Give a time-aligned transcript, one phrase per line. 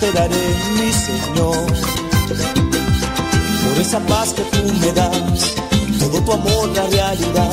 [0.00, 0.46] te daré,
[0.76, 1.66] mi Señor
[3.70, 5.54] por esa paz que tú me das,
[5.98, 7.50] todo tu amor, la realidad.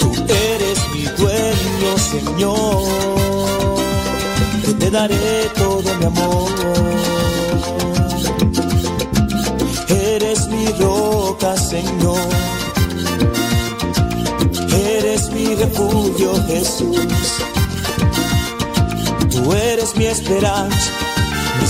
[0.00, 2.82] Tú eres mi dueño, Señor,
[4.78, 6.50] te daré todo mi amor.
[9.88, 12.28] Eres mi roca, Señor.
[14.72, 16.98] Eres mi refugio, Jesús.
[19.30, 20.90] Tú eres mi esperanza,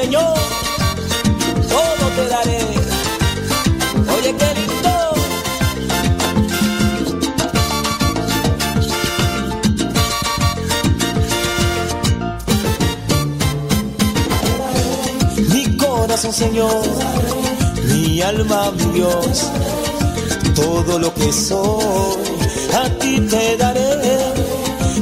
[0.00, 0.38] Señor?
[1.68, 2.60] todo te daré.
[4.16, 4.94] Oye, qué lindo.
[15.52, 16.82] Mi corazón, Señor,
[17.88, 19.50] mi alma, mi Dios,
[20.54, 22.22] todo lo que soy,
[22.72, 23.90] a ti te daré,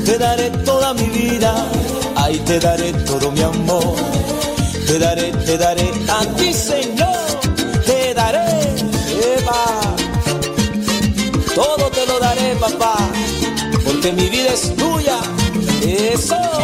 [0.07, 1.53] te daré toda mi vida,
[2.17, 4.16] ahí te daré todo mi amor.
[4.87, 7.41] Te daré, te daré a ti, Señor.
[7.85, 8.47] Te daré,
[9.37, 9.65] Eva.
[11.55, 12.97] Todo te lo daré, papá.
[13.85, 15.19] Porque mi vida es tuya.
[15.83, 16.56] Eso.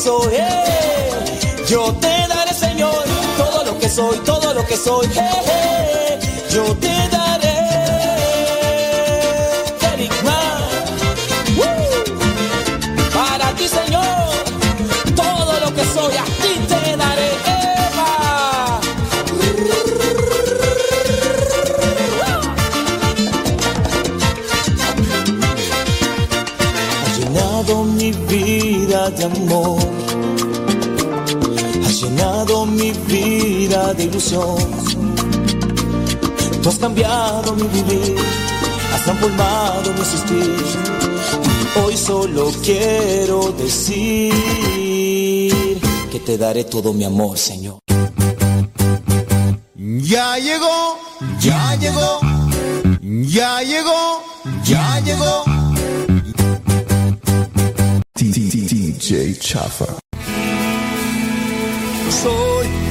[0.00, 0.34] Soy.
[1.68, 3.04] Yo te daré, Señor,
[3.36, 5.06] todo lo que soy, todo lo que soy,
[6.50, 7.58] yo te daré.
[13.12, 14.28] Para ti, Señor,
[15.14, 16.79] todo lo que soy, a ti te
[34.00, 34.56] de ilusión.
[36.62, 38.16] Tú has cambiado mi vivir.
[38.94, 40.56] Has transformado mi existir.
[41.76, 44.32] Y hoy solo quiero decir
[46.10, 47.78] que te daré todo mi amor, Señor.
[49.76, 50.98] Ya llegó,
[51.40, 52.20] ya llegó,
[53.00, 54.22] ya llegó,
[54.64, 55.44] ya llegó.
[58.14, 60.09] DJ Chafa.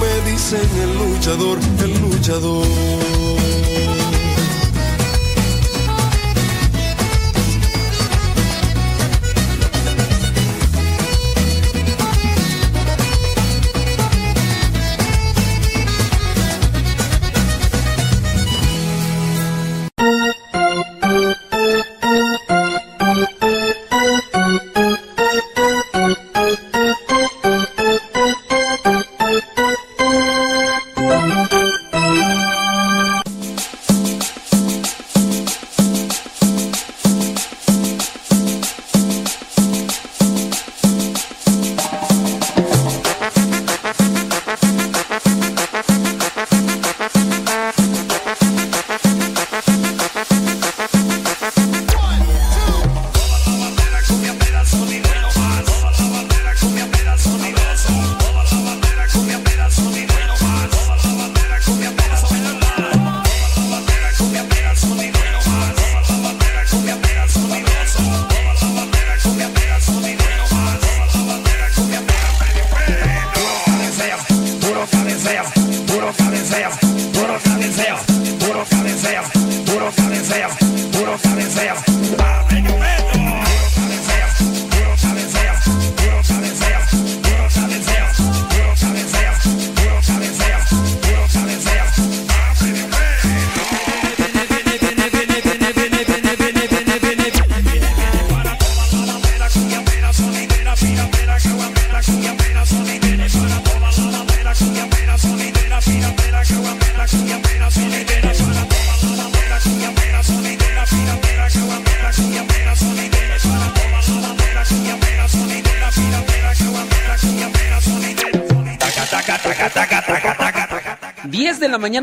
[0.00, 2.66] me dicen el luchador, el luchador.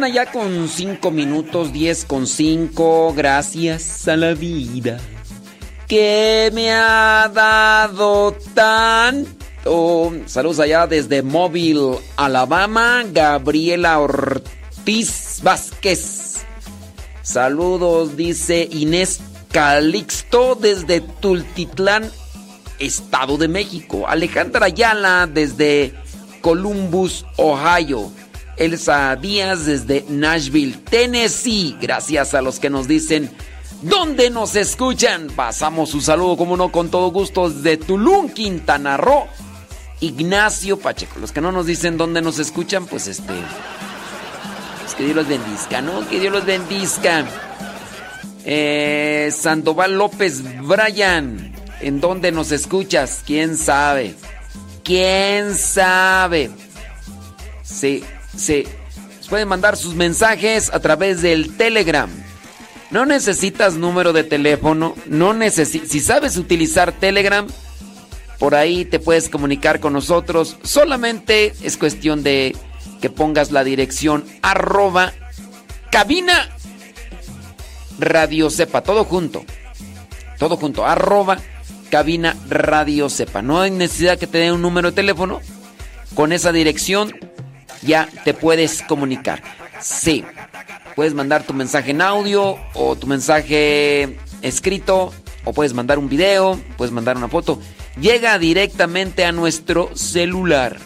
[0.07, 4.99] Ya con 5 minutos, 10 con 5, gracias a la vida
[5.87, 10.11] que me ha dado tanto.
[10.25, 16.45] Saludos allá desde Mobile, Alabama, Gabriela Ortiz Vázquez.
[17.21, 19.19] Saludos, dice Inés
[19.51, 22.09] Calixto desde Tultitlán,
[22.79, 24.07] Estado de México.
[24.07, 25.93] Alejandra Ayala desde
[26.41, 28.11] Columbus, Ohio.
[28.57, 31.77] Elsa Díaz desde Nashville, Tennessee.
[31.79, 33.29] Gracias a los que nos dicen
[33.81, 35.27] dónde nos escuchan.
[35.35, 39.27] Pasamos su saludo, como no, con todo gusto desde Tulum, Quintana Roo.
[39.99, 41.19] Ignacio Pacheco.
[41.19, 43.33] Los que no nos dicen dónde nos escuchan, pues este.
[44.81, 46.07] Pues que Dios los bendizca, ¿no?
[46.07, 47.25] Que Dios los bendizca.
[48.45, 51.53] Eh, Sandoval López Brian.
[51.81, 53.21] ¿En dónde nos escuchas?
[53.25, 54.15] ¿Quién sabe?
[54.83, 56.49] ¿Quién sabe?
[57.67, 58.03] Sí.
[58.35, 58.65] Sí.
[59.29, 62.09] Pueden mandar sus mensajes a través del Telegram.
[62.91, 67.45] No necesitas número de teléfono, no necesitas si sabes utilizar Telegram,
[68.39, 70.57] por ahí te puedes comunicar con nosotros.
[70.63, 72.55] Solamente es cuestión de
[73.01, 75.11] que pongas la dirección arroba
[75.91, 76.49] cabina
[77.99, 79.43] radio sepa, todo junto.
[80.37, 81.39] Todo junto, arroba
[81.89, 83.41] cabina radio sepa.
[83.41, 85.41] No hay necesidad que te dé un número de teléfono.
[86.15, 87.13] Con esa dirección
[87.81, 89.41] ya te puedes comunicar.
[89.81, 90.23] Sí.
[90.95, 96.59] Puedes mandar tu mensaje en audio o tu mensaje escrito o puedes mandar un video,
[96.77, 97.59] puedes mandar una foto.
[97.99, 100.77] Llega directamente a nuestro celular.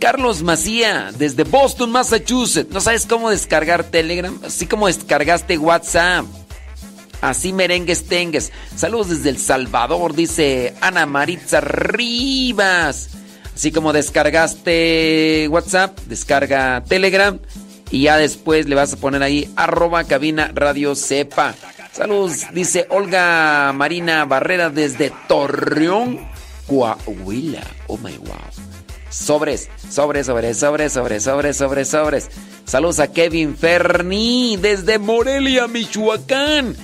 [0.00, 2.72] Carlos Macía, desde Boston, Massachusetts.
[2.72, 4.38] ¿No sabes cómo descargar Telegram?
[4.44, 6.24] Así como descargaste WhatsApp.
[7.20, 8.52] Así merengues tengues.
[8.76, 13.17] Saludos desde El Salvador, dice Ana Maritza Rivas.
[13.58, 17.40] Así como descargaste WhatsApp, descarga Telegram
[17.90, 21.56] y ya después le vas a poner ahí arroba cabina radio sepa.
[21.90, 26.20] Saludos, dice Olga Marina Barrera desde Torreón,
[26.68, 27.64] Coahuila.
[27.88, 28.36] Oh my wow.
[29.10, 32.30] Sobres, sobres, sobres, sobres, sobres, sobres, sobres, sobres.
[32.64, 36.76] Saludos a Kevin Ferni desde Morelia, Michoacán.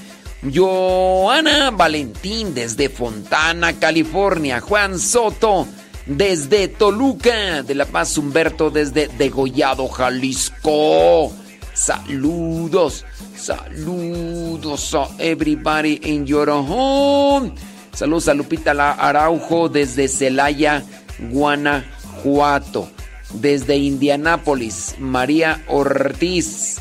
[0.53, 4.61] Joana Valentín desde Fontana, California.
[4.61, 5.69] Juan Soto
[6.07, 7.63] desde Toluca.
[7.63, 11.33] De La Paz Humberto desde Degollado, Jalisco.
[11.73, 13.05] Saludos,
[13.37, 17.53] saludos a everybody in your home.
[17.93, 20.85] Saludos a Lupita Araujo desde Celaya,
[21.31, 22.89] Guanajuato.
[23.33, 26.79] Desde Indianápolis, María Ortiz.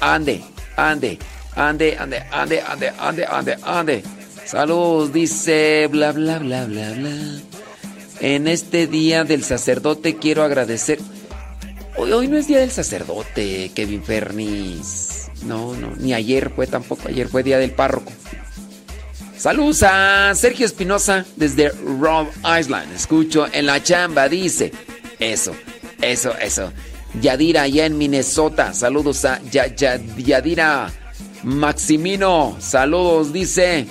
[0.00, 0.42] Ande,
[0.76, 1.18] ande,
[1.56, 4.02] ande, ande, ande, ande, ande, ande, ande.
[4.44, 7.47] Saludos, dice bla, bla, bla, bla, bla.
[8.20, 10.98] En este día del sacerdote quiero agradecer.
[11.96, 15.30] Hoy, hoy no es día del sacerdote, Kevin Fernis.
[15.44, 17.08] No, no, ni ayer fue tampoco.
[17.08, 18.12] Ayer fue día del párroco.
[19.36, 22.92] Saludos a Sergio Espinosa desde Rhode Island.
[22.94, 24.72] Escucho en la chamba, dice.
[25.20, 25.54] Eso,
[26.00, 26.72] eso, eso.
[27.20, 28.72] Yadira allá en Minnesota.
[28.74, 30.90] Saludos a Ya- Ya- Yadira
[31.44, 32.56] Maximino.
[32.60, 33.86] Saludos, dice.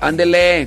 [0.00, 0.66] Ándele.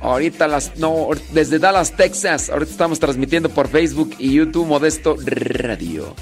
[0.00, 0.76] Ahorita las.
[0.76, 2.50] No, desde Dallas, Texas.
[2.50, 6.14] Ahorita estamos transmitiendo por Facebook y YouTube Modesto Radio.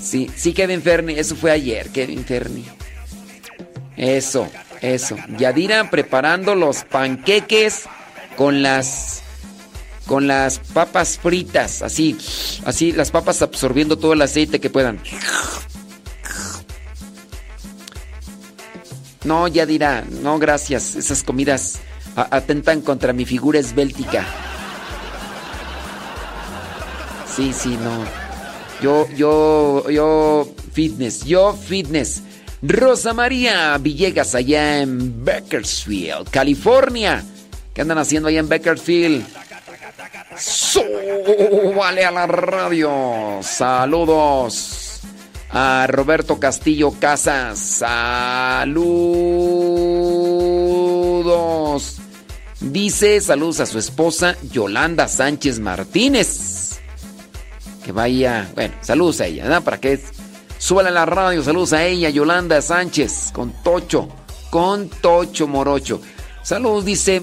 [0.00, 1.14] Sí, sí, Kevin Ferni.
[1.14, 2.64] Eso fue ayer, Kevin Ferni.
[3.96, 4.48] Eso,
[4.80, 5.16] eso.
[5.38, 7.84] Yadira preparando los panqueques
[8.36, 9.22] con las.
[10.06, 12.18] Con las papas fritas, así,
[12.64, 14.98] así, las papas absorbiendo todo el aceite que puedan.
[19.22, 20.96] No, Yadira, no, gracias.
[20.96, 21.78] Esas comidas
[22.16, 24.24] atentan contra mi figura esbéltica.
[27.26, 28.04] Sí, sí, no.
[28.82, 32.22] Yo, yo, yo, fitness, yo, fitness.
[32.62, 37.24] Rosa María Villegas, allá en Bakersfield, California.
[37.74, 39.26] ¿Qué andan haciendo allá en Bakersfield?
[40.36, 43.40] Súbale a la radio.
[43.42, 44.91] Saludos
[45.52, 47.58] a Roberto Castillo Casas.
[47.58, 48.82] Saludos.
[52.60, 56.80] Dice saludos a su esposa Yolanda Sánchez Martínez.
[57.84, 59.62] Que vaya, bueno, saludos a ella, ¿verdad?
[59.62, 60.00] Para que
[60.58, 64.08] súbale a la radio, saludos a ella, Yolanda Sánchez, con Tocho,
[64.50, 66.00] con Tocho Morocho.
[66.44, 67.22] Saludos, dice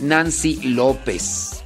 [0.00, 1.62] Nancy López.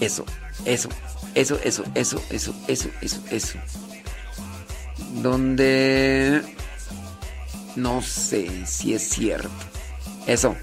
[0.00, 0.24] Eso,
[0.64, 0.88] eso,
[1.34, 3.58] eso, eso, eso, eso, eso, eso, eso.
[5.22, 6.42] Donde
[7.76, 9.50] no sé si es cierto.
[10.26, 10.56] Eso.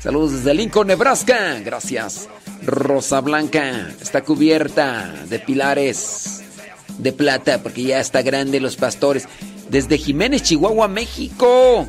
[0.00, 1.60] Saludos desde Lincoln, Nebraska.
[1.64, 2.28] Gracias.
[2.64, 6.42] Rosa Blanca está cubierta de pilares
[6.98, 9.28] de plata porque ya está grande los pastores.
[9.68, 11.86] Desde Jiménez, Chihuahua, México.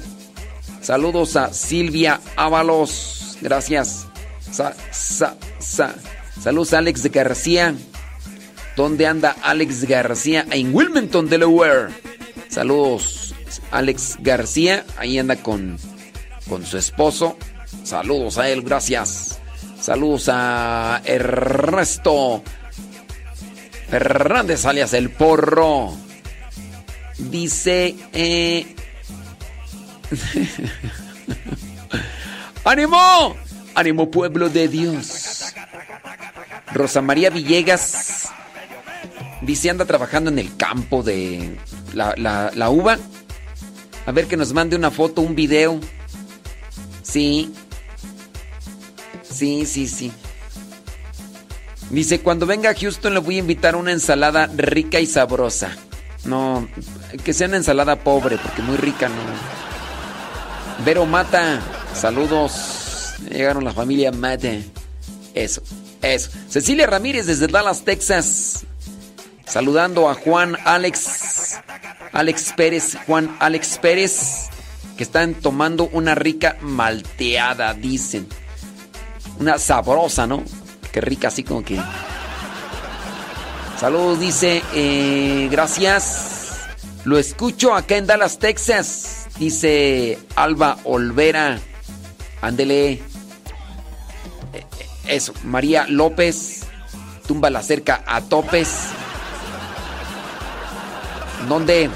[0.82, 3.38] Saludos a Silvia Ábalos.
[3.42, 4.08] Gracias.
[4.52, 5.96] Sa, sa, sa.
[6.42, 7.76] Saludos a Alex García.
[8.76, 10.46] ¿Dónde anda Alex García?
[10.50, 11.90] En Wilmington, Delaware.
[12.50, 13.36] Saludos,
[13.72, 14.86] Alex García.
[14.98, 15.78] Ahí anda con,
[16.50, 17.38] con su esposo.
[17.84, 19.40] Saludos a él, gracias.
[19.80, 22.42] Saludos a Ernesto
[23.90, 25.94] Fernández, alias El Porro.
[27.18, 27.96] Dice...
[28.14, 28.76] Eh...
[32.64, 33.36] ¡Ánimo!
[33.76, 35.54] ¡Ánimo, pueblo de Dios!
[36.74, 38.32] Rosa María Villegas
[39.46, 41.58] dice anda trabajando en el campo de
[41.94, 42.98] la, uva.
[44.06, 45.80] A ver que nos mande una foto, un video.
[47.02, 47.54] Sí.
[49.24, 50.12] Sí, sí, sí.
[51.90, 55.76] Dice, cuando venga a Houston le voy a invitar una ensalada rica y sabrosa.
[56.26, 56.68] No,
[57.24, 59.16] que sea una ensalada pobre, porque muy rica no.
[60.86, 61.62] Vero Mata,
[61.94, 63.16] saludos.
[63.30, 64.50] Llegaron la familia Mata.
[65.34, 65.62] Eso,
[66.02, 66.32] eso.
[66.50, 68.66] Cecilia Ramírez desde Dallas, Texas.
[69.54, 71.60] Saludando a Juan Alex.
[72.12, 74.50] Alex Pérez, Juan Alex Pérez.
[74.98, 78.28] Que están tomando una rica malteada, dicen.
[79.40, 80.44] Una sabrosa, ¿no?
[80.92, 81.80] Qué rica, así como que.
[83.80, 84.64] Saludos, dice.
[84.74, 86.58] eh, gracias.
[87.04, 89.28] Lo escucho acá en Dallas, Texas.
[89.38, 91.60] Dice Alba Olvera.
[92.42, 92.94] Ándele.
[92.94, 93.02] Eh,
[94.54, 94.66] eh,
[95.10, 95.32] Eso.
[95.44, 96.64] María López.
[97.28, 98.88] Tumba la cerca a topes.
[101.48, 101.90] ¿Dónde?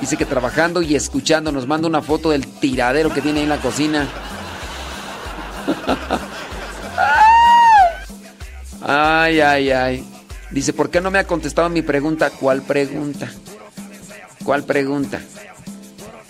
[0.00, 1.52] Dice que trabajando y escuchando.
[1.52, 4.08] Nos manda una foto del tiradero que tiene ahí en la cocina.
[8.82, 10.04] Ay, ay, ay.
[10.50, 12.30] Dice, ¿por qué no me ha contestado mi pregunta?
[12.30, 13.30] ¿Cuál pregunta?
[14.42, 15.20] ¿Cuál pregunta?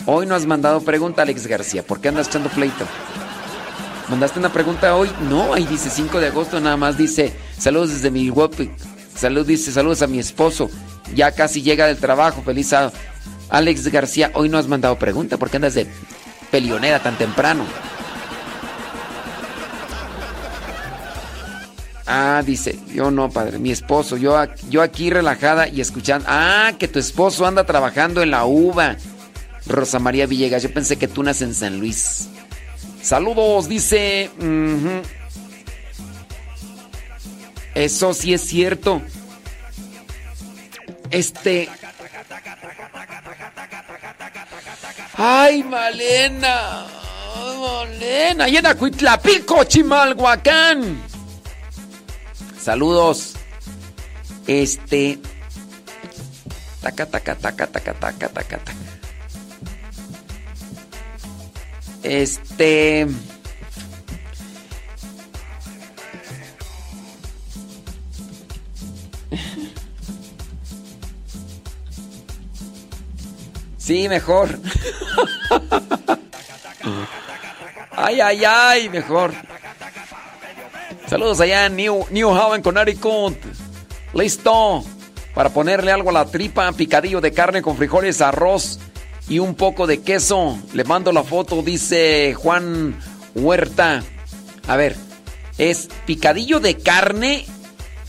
[0.05, 1.83] Hoy no has mandado pregunta, Alex García.
[1.83, 2.85] ¿Por qué andas echando pleito?
[4.09, 5.11] ¿Mandaste una pregunta hoy?
[5.29, 8.71] No, ahí dice 5 de agosto, nada más dice, saludos desde Milwaukee.
[9.15, 10.71] Salud, dice, saludos a mi esposo.
[11.15, 12.93] Ya casi llega del trabajo, feliz sábado.
[13.49, 15.37] Alex García, hoy no has mandado pregunta.
[15.37, 15.87] ¿Por qué andas de
[16.51, 17.65] pelionera tan temprano?
[22.07, 24.37] Ah, dice, yo no, padre, mi esposo, yo,
[24.69, 26.27] yo aquí relajada y escuchando.
[26.29, 28.97] Ah, que tu esposo anda trabajando en la uva.
[29.67, 32.29] Rosa María Villegas, yo pensé que tú naces en San Luis.
[33.03, 34.31] Saludos, dice.
[37.81, 39.01] Eso sí es cierto.
[41.11, 41.67] Este.
[45.15, 46.87] Ay, Malena.
[47.59, 48.49] Malena.
[48.51, 51.01] Y en Acuitlapico, Chimalhuacán.
[52.61, 53.33] Saludos.
[54.47, 55.19] Este.
[56.83, 58.75] Taca, taca, taca, taca, taca, taca, taca.
[62.03, 63.07] Este.
[73.81, 74.59] Sí, mejor.
[77.97, 79.33] Ay, ay, ay, mejor.
[81.07, 83.37] Saludos allá en New, New Haven, Connecticut.
[84.13, 84.85] Listo.
[85.35, 88.79] Para ponerle algo a la tripa, picadillo de carne con frijoles, arroz
[89.29, 90.59] y un poco de queso.
[90.75, 92.97] Le mando la foto, dice Juan
[93.35, 94.03] Huerta.
[94.69, 94.95] A ver,
[95.57, 97.47] es picadillo de carne,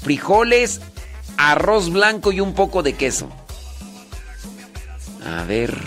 [0.01, 0.81] frijoles,
[1.37, 3.29] arroz blanco y un poco de queso.
[5.25, 5.77] A ver,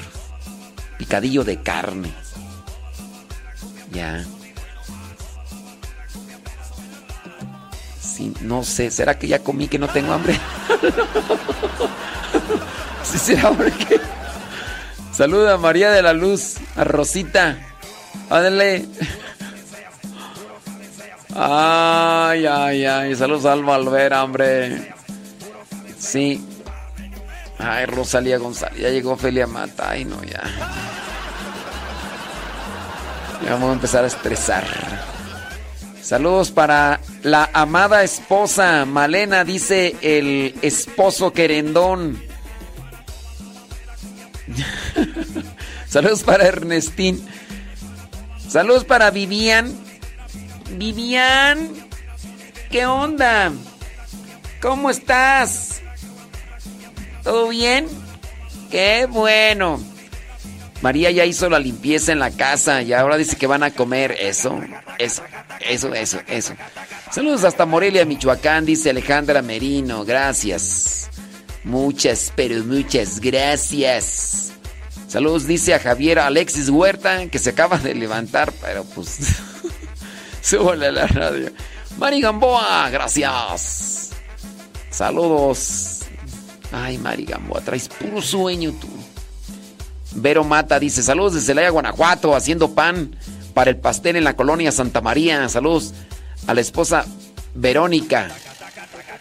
[0.99, 2.13] picadillo de carne.
[3.93, 4.25] Ya.
[8.01, 10.35] Sí, no sé, ¿será que ya comí que no tengo hambre?
[13.03, 14.01] sí, será porque.
[15.13, 17.59] Saluda a María de la Luz, a Rosita.
[18.31, 18.87] Ándale.
[21.35, 23.17] Ay, ay, ay.
[23.17, 24.93] Saludos a Alba Alvera, hombre.
[25.99, 26.54] Sí.
[27.59, 28.79] Ay, Rosalía González.
[28.79, 29.91] Ya llegó Felia Mata.
[29.91, 30.43] Ay, no, ya.
[33.45, 34.65] Ya vamos a empezar a estresar.
[36.01, 42.23] Saludos para la amada esposa Malena, dice el esposo querendón.
[45.89, 47.27] Saludos para Ernestín.
[48.49, 49.73] Saludos para Vivian.
[50.73, 51.71] Vivian,
[52.71, 53.53] ¿qué onda?
[54.61, 55.74] ¿Cómo estás?
[57.25, 57.89] ¿Todo bien?
[58.71, 59.81] Qué bueno.
[60.83, 64.15] María ya hizo la limpieza en la casa y ahora dice que van a comer
[64.21, 64.61] eso,
[64.99, 65.23] eso,
[65.61, 66.55] eso, eso, eso.
[67.11, 70.05] Saludos hasta Morelia, Michoacán, dice Alejandra Merino.
[70.05, 71.09] Gracias.
[71.65, 74.53] Muchas, pero muchas gracias.
[75.09, 79.19] Saludos, dice a Javier Alexis Huerta, que se acaba de levantar, pero pues.
[80.43, 81.51] Súbale a la radio.
[81.97, 84.11] Mari Gamboa, gracias.
[84.91, 86.04] Saludos.
[86.75, 88.89] Ay, Mari Gamboa, traes puro sueño tú.
[90.17, 93.15] Vero Mata dice, saludos desde Celaya, Guanajuato, haciendo pan
[93.53, 95.49] para el pastel en la colonia Santa María.
[95.49, 95.95] Saludos
[96.49, 97.05] a la esposa
[97.55, 98.29] Verónica.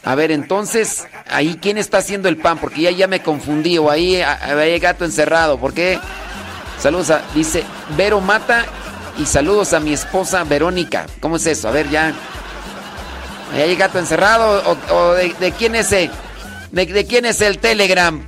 [0.04, 3.92] A ver, entonces, ahí quién está haciendo el pan, porque ya, ya me confundí, o
[3.92, 6.00] ahí hay gato encerrado, ¿por qué?
[6.80, 7.63] Saludos a, dice
[7.96, 8.66] Vero Mata
[9.20, 11.06] y saludos a mi esposa Verónica.
[11.22, 11.68] ¿Cómo es eso?
[11.68, 12.13] A ver, ya.
[13.54, 16.10] ¿Ahí gato encerrado o, de, de quién es el,
[16.74, 18.26] de, quién es el Telegram?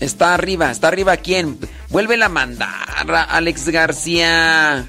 [0.00, 1.58] Está arriba, está arriba quién?
[1.88, 2.70] Vuelve a mandar,
[3.10, 4.86] a Alex García.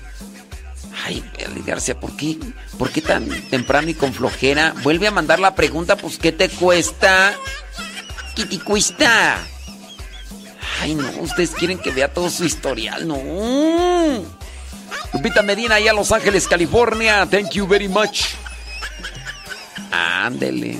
[1.05, 2.37] Ay, Alex García, ¿por qué?
[2.77, 4.73] ¿Por qué tan temprano y con flojera?
[4.83, 7.33] Vuelve a mandar la pregunta, pues ¿qué te cuesta?
[8.35, 9.37] ¿Qué te cuesta?
[10.81, 14.23] Ay, no, ustedes quieren que vea todo su historial, no.
[15.13, 17.25] Lupita Medina, allá Los Ángeles, California.
[17.25, 18.25] Thank you very much.
[19.91, 20.79] Ándele.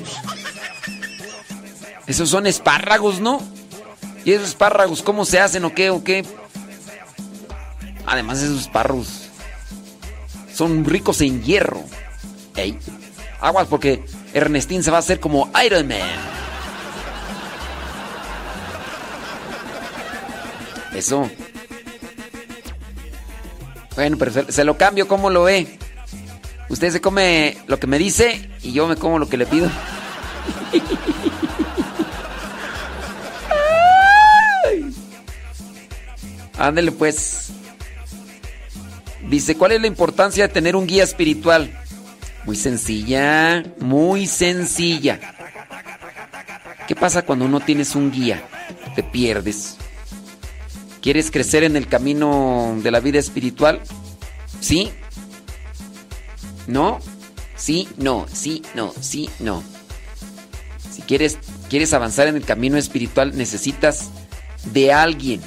[2.08, 3.42] Esos son espárragos, ¿no?
[4.24, 6.26] ¿Y esos espárragos cómo se hacen o qué o qué?
[8.06, 9.30] Además, esos espárragos
[10.54, 11.84] son ricos en hierro.
[12.56, 12.78] Ey,
[13.42, 16.00] aguas porque Ernestín se va a hacer como Iron Man.
[20.94, 21.30] Eso.
[23.96, 25.78] Bueno, pero se, se lo cambio, ¿cómo lo ve?
[26.70, 29.70] Usted se come lo que me dice y yo me como lo que le pido.
[36.68, 37.52] Ándele pues.
[39.30, 41.72] Dice, ¿cuál es la importancia de tener un guía espiritual?
[42.46, 45.20] Muy sencilla, muy sencilla.
[46.88, 48.44] ¿Qué pasa cuando no tienes un guía?
[48.96, 49.78] Te pierdes.
[51.02, 53.82] ¿Quieres crecer en el camino de la vida espiritual?
[54.60, 54.92] ¿Sí?
[56.68, 57.00] ¿No?
[57.56, 59.64] Sí, no, sí, no, sí, no.
[60.92, 61.38] Si quieres,
[61.70, 64.10] quieres avanzar en el camino espiritual, necesitas
[64.72, 65.42] de alguien.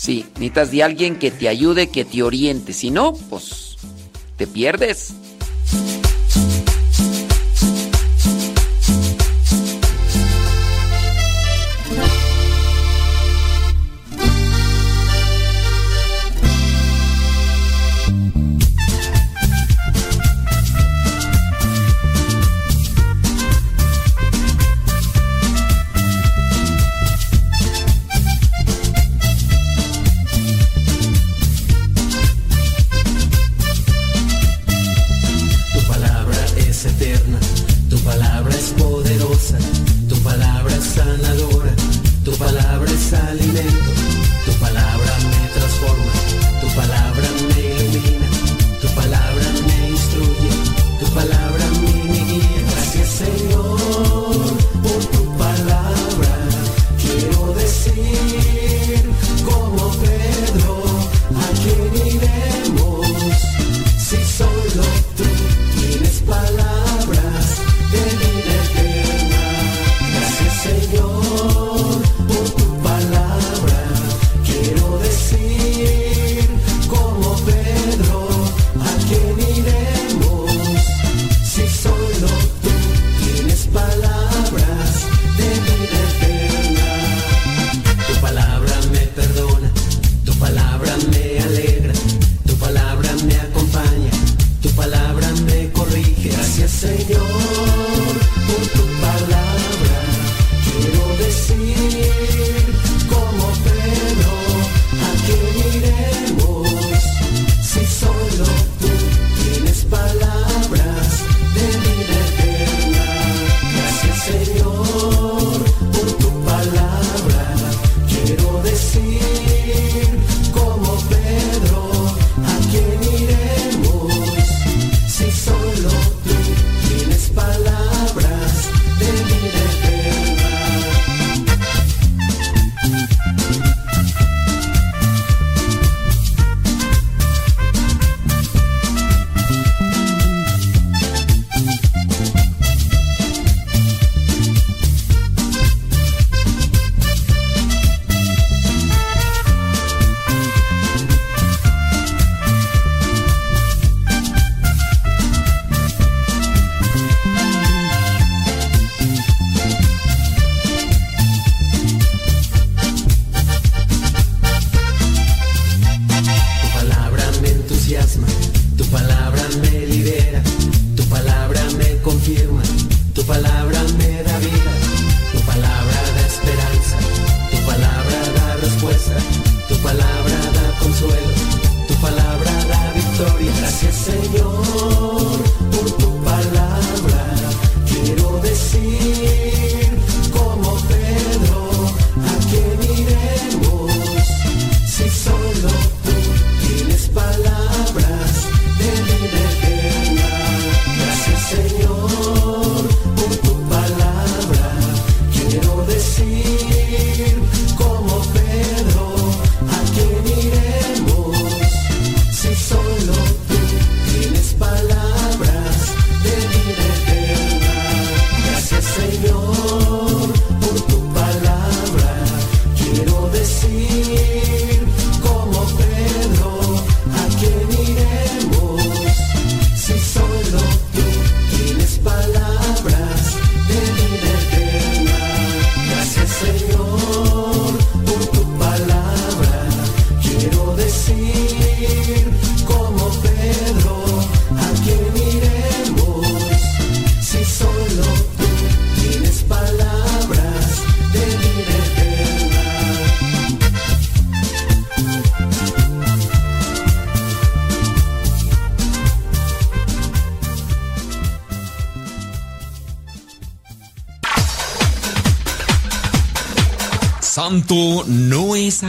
[0.00, 2.72] Sí, necesitas de alguien que te ayude, que te oriente.
[2.72, 3.76] Si no, pues
[4.38, 5.12] te pierdes.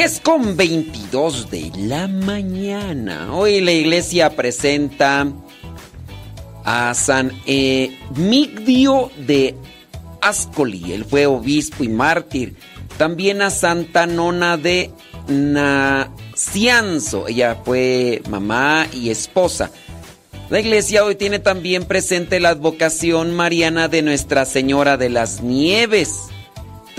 [0.00, 3.34] 10 con 22 de la mañana.
[3.34, 5.30] Hoy la iglesia presenta
[6.64, 9.54] a San Emigdio de
[10.22, 10.94] Ascoli.
[10.94, 12.54] Él fue obispo y mártir.
[12.96, 14.90] También a Santa Nona de
[15.28, 17.28] Nacianzo.
[17.28, 19.70] Ella fue mamá y esposa.
[20.48, 26.30] La iglesia hoy tiene también presente la advocación mariana de Nuestra Señora de las Nieves.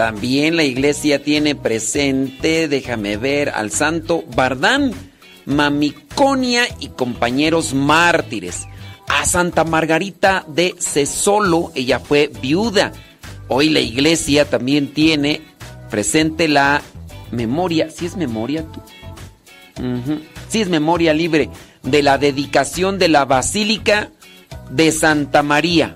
[0.02, 4.96] También la iglesia tiene presente, déjame ver, al santo Bardán,
[5.46, 8.66] Mamiconia y compañeros mártires.
[9.08, 12.94] A Santa Margarita de Cesolo, ella fue viuda.
[13.48, 15.42] Hoy la iglesia también tiene
[15.92, 16.82] presente la
[17.30, 18.82] memoria, si es memoria tú?
[20.50, 21.52] Si es memoria libre
[21.84, 24.10] de la dedicación de la Basílica
[24.72, 25.96] de Santa María.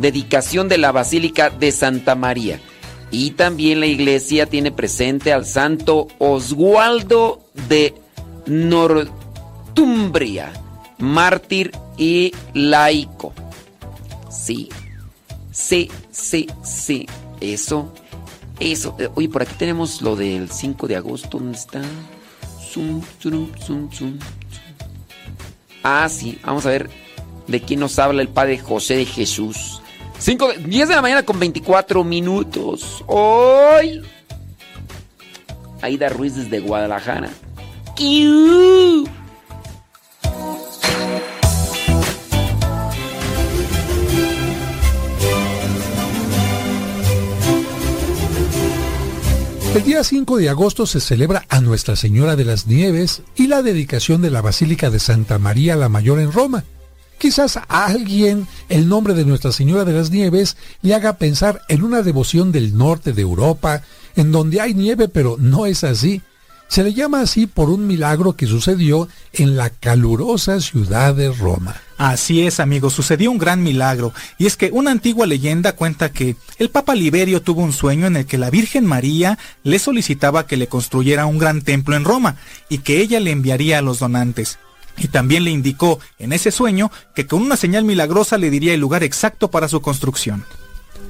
[0.00, 2.60] Dedicación de la Basílica de Santa María.
[3.10, 7.94] Y también la iglesia tiene presente al santo Oswaldo de
[8.46, 10.52] Northumbria,
[10.98, 13.32] mártir y laico.
[14.30, 14.68] Sí,
[15.50, 17.06] sí, sí, sí,
[17.40, 17.92] eso,
[18.60, 18.94] eso.
[18.98, 21.82] Eh, oye, por aquí tenemos lo del 5 de agosto, ¿dónde está?
[25.82, 26.90] Ah, sí, vamos a ver
[27.46, 29.80] de quién nos habla el padre José de Jesús.
[30.18, 33.04] 5 de, 10 de la mañana con 24 minutos.
[33.06, 34.02] Hoy.
[35.80, 37.30] Aida Ruiz desde Guadalajara.
[37.94, 39.06] ¡Kiu!
[49.74, 53.62] El día 5 de agosto se celebra a Nuestra Señora de las Nieves y la
[53.62, 56.64] dedicación de la Basílica de Santa María la Mayor en Roma.
[57.18, 61.82] Quizás a alguien el nombre de Nuestra Señora de las Nieves le haga pensar en
[61.82, 63.82] una devoción del norte de Europa,
[64.14, 66.22] en donde hay nieve, pero no es así.
[66.68, 71.74] Se le llama así por un milagro que sucedió en la calurosa ciudad de Roma.
[71.96, 76.36] Así es, amigo, sucedió un gran milagro, y es que una antigua leyenda cuenta que
[76.58, 80.56] el Papa Liberio tuvo un sueño en el que la Virgen María le solicitaba que
[80.56, 82.36] le construyera un gran templo en Roma,
[82.68, 84.58] y que ella le enviaría a los donantes.
[84.98, 88.80] Y también le indicó en ese sueño que con una señal milagrosa le diría el
[88.80, 90.44] lugar exacto para su construcción.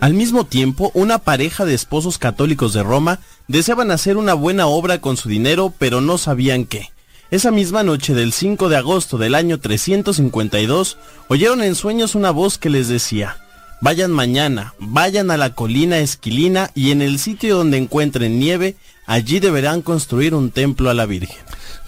[0.00, 5.00] Al mismo tiempo, una pareja de esposos católicos de Roma deseaban hacer una buena obra
[5.00, 6.92] con su dinero, pero no sabían qué.
[7.30, 10.96] Esa misma noche del 5 de agosto del año 352,
[11.28, 13.36] oyeron en sueños una voz que les decía,
[13.80, 19.40] Vayan mañana, vayan a la colina Esquilina y en el sitio donde encuentren nieve, allí
[19.40, 21.36] deberán construir un templo a la Virgen.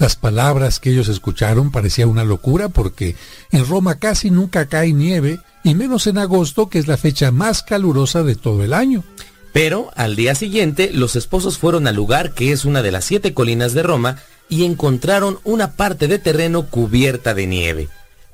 [0.00, 3.16] Las palabras que ellos escucharon parecía una locura porque
[3.52, 7.62] en Roma casi nunca cae nieve y menos en agosto que es la fecha más
[7.62, 9.04] calurosa de todo el año.
[9.52, 13.34] Pero al día siguiente los esposos fueron al lugar que es una de las siete
[13.34, 14.16] colinas de Roma
[14.48, 17.88] y encontraron una parte de terreno cubierta de nieve.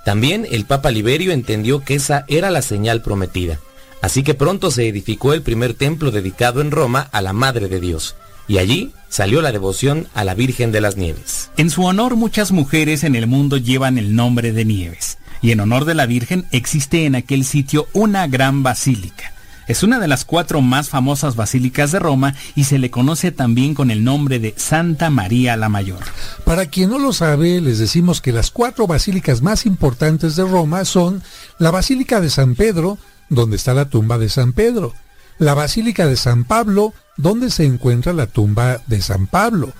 [0.04, 3.58] También el Papa Liberio entendió que esa era la señal prometida.
[4.00, 7.80] Así que pronto se edificó el primer templo dedicado en Roma a la Madre de
[7.80, 8.14] Dios.
[8.48, 11.50] Y allí salió la devoción a la Virgen de las Nieves.
[11.56, 15.18] En su honor muchas mujeres en el mundo llevan el nombre de Nieves.
[15.42, 19.32] Y en honor de la Virgen existe en aquel sitio una gran basílica.
[19.66, 23.74] Es una de las cuatro más famosas basílicas de Roma y se le conoce también
[23.74, 25.98] con el nombre de Santa María la Mayor.
[26.44, 30.84] Para quien no lo sabe, les decimos que las cuatro basílicas más importantes de Roma
[30.84, 31.22] son
[31.58, 34.94] la Basílica de San Pedro, donde está la tumba de San Pedro,
[35.38, 39.72] la Basílica de San Pablo, donde se encuentra la tumba de San Pablo,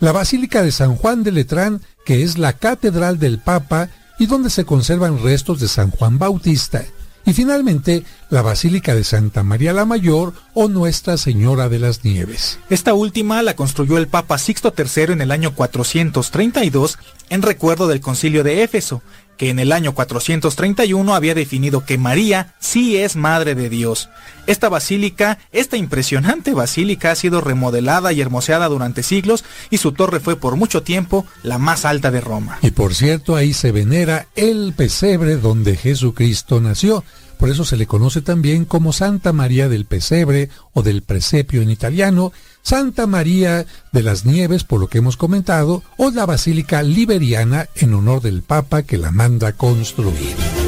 [0.00, 4.50] la Basílica de San Juan de Letrán, que es la catedral del Papa y donde
[4.50, 6.84] se conservan restos de San Juan Bautista,
[7.26, 12.58] y finalmente la Basílica de Santa María la Mayor o Nuestra Señora de las Nieves.
[12.68, 16.98] Esta última la construyó el Papa Sixto III en el año 432
[17.30, 19.02] en recuerdo del concilio de Éfeso,
[19.36, 24.08] que en el año 431 había definido que María sí es Madre de Dios.
[24.46, 30.20] Esta basílica, esta impresionante basílica ha sido remodelada y hermoseada durante siglos y su torre
[30.20, 32.58] fue por mucho tiempo la más alta de Roma.
[32.62, 37.04] Y por cierto, ahí se venera el pesebre donde Jesucristo nació.
[37.38, 41.70] Por eso se le conoce también como Santa María del Pesebre o del Presepio en
[41.70, 42.32] italiano,
[42.64, 47.92] Santa María de las Nieves, por lo que hemos comentado, o la Basílica Liberiana en
[47.92, 50.63] honor del Papa que la manda construir.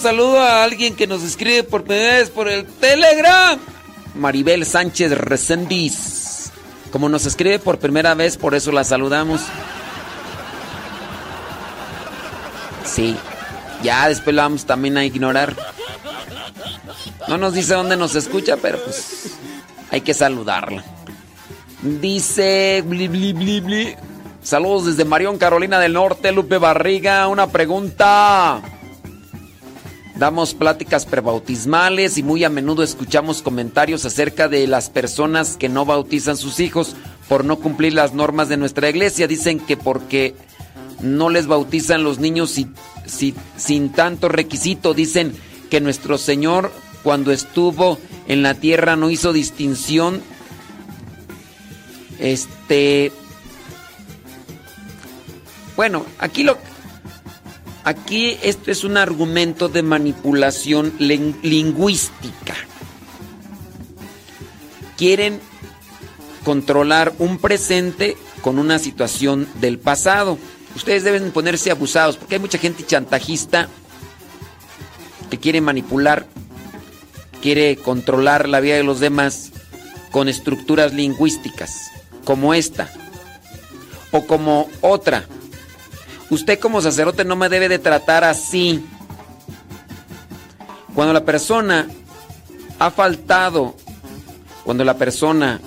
[0.00, 3.58] Saludo a alguien que nos escribe por primera vez por el Telegram.
[4.14, 6.50] Maribel Sánchez Resendiz.
[6.90, 9.40] Como nos escribe por primera vez, por eso la saludamos.
[12.84, 13.16] Sí,
[13.82, 15.54] ya después la vamos también a ignorar.
[17.28, 19.36] No nos dice dónde nos escucha, pero pues
[19.90, 20.84] hay que saludarla.
[21.82, 22.82] Dice...
[22.86, 23.96] Bli, bli.
[24.42, 27.26] Saludos desde Marión, Carolina del Norte, Lupe Barriga.
[27.26, 28.62] Una pregunta.
[30.18, 35.84] Damos pláticas prebautismales y muy a menudo escuchamos comentarios acerca de las personas que no
[35.84, 36.96] bautizan sus hijos
[37.28, 39.26] por no cumplir las normas de nuestra iglesia.
[39.28, 40.34] Dicen que porque
[41.02, 42.68] no les bautizan los niños si-
[43.04, 44.94] si- sin tanto requisito.
[44.94, 45.34] Dicen
[45.68, 50.22] que nuestro Señor cuando estuvo en la tierra no hizo distinción.
[52.18, 53.12] Este...
[55.76, 56.56] Bueno, aquí lo...
[57.86, 62.56] Aquí esto es un argumento de manipulación lingüística.
[64.96, 65.38] Quieren
[66.44, 70.36] controlar un presente con una situación del pasado.
[70.74, 73.68] Ustedes deben ponerse abusados porque hay mucha gente chantajista
[75.30, 76.26] que quiere manipular,
[77.40, 79.52] quiere controlar la vida de los demás
[80.10, 81.92] con estructuras lingüísticas,
[82.24, 82.90] como esta
[84.10, 85.28] o como otra.
[86.30, 88.84] Usted como sacerdote no me debe de tratar así.
[90.94, 91.86] Cuando la persona
[92.78, 93.76] ha faltado,
[94.64, 95.60] cuando la persona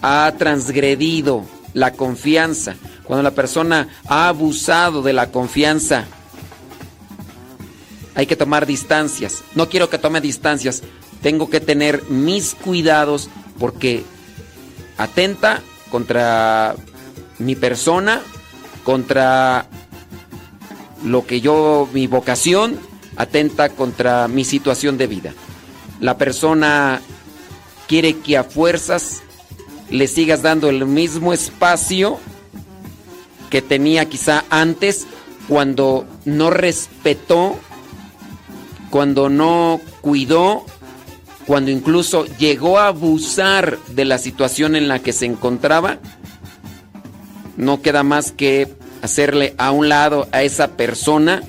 [0.00, 1.44] ha transgredido
[1.74, 6.06] la confianza, cuando la persona ha abusado de la confianza,
[8.14, 9.44] hay que tomar distancias.
[9.54, 10.82] No quiero que tome distancias.
[11.22, 13.28] Tengo que tener mis cuidados
[13.58, 14.04] porque
[14.96, 15.60] atenta
[15.90, 16.74] contra
[17.38, 18.22] mi persona,
[18.84, 19.66] contra
[21.04, 22.78] lo que yo, mi vocación,
[23.16, 25.34] atenta contra mi situación de vida.
[26.00, 27.00] La persona
[27.88, 29.22] quiere que a fuerzas
[29.90, 32.18] le sigas dando el mismo espacio
[33.50, 35.06] que tenía quizá antes
[35.48, 37.58] cuando no respetó,
[38.90, 40.66] cuando no cuidó,
[41.46, 45.98] cuando incluso llegó a abusar de la situación en la que se encontraba,
[47.56, 48.68] no queda más que
[49.02, 51.42] hacerle a un lado a esa persona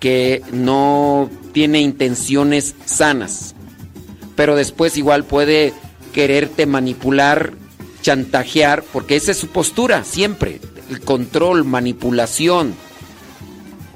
[0.00, 3.54] que no tiene intenciones sanas.
[4.36, 5.72] Pero después igual puede
[6.12, 7.52] quererte manipular,
[8.02, 10.60] chantajear, porque esa es su postura siempre,
[10.90, 12.74] el control, manipulación,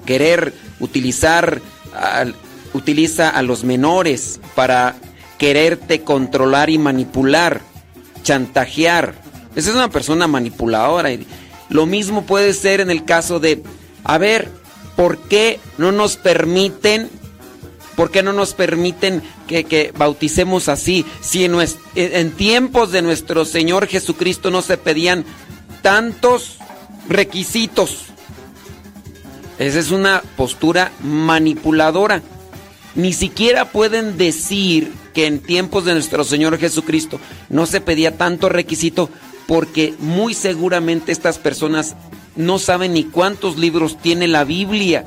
[0.07, 1.61] querer utilizar,
[2.73, 4.97] utiliza a los menores para
[5.37, 7.61] quererte controlar y manipular,
[8.23, 9.15] chantajear.
[9.55, 11.11] Esa es una persona manipuladora.
[11.69, 13.63] Lo mismo puede ser en el caso de,
[14.05, 14.51] a ver,
[14.97, 17.11] ¿por qué no nos permiten,
[17.97, 21.05] por qué no nos permiten que, que bauticemos así?
[21.21, 25.25] Si en, nues- en tiempos de nuestro Señor Jesucristo no se pedían
[25.83, 26.57] tantos
[27.09, 28.07] requisitos.
[29.59, 32.23] Esa es una postura manipuladora.
[32.95, 38.49] Ni siquiera pueden decir que en tiempos de nuestro Señor Jesucristo no se pedía tanto
[38.49, 39.11] requisito
[39.49, 41.97] porque muy seguramente estas personas
[42.37, 45.07] no saben ni cuántos libros tiene la Biblia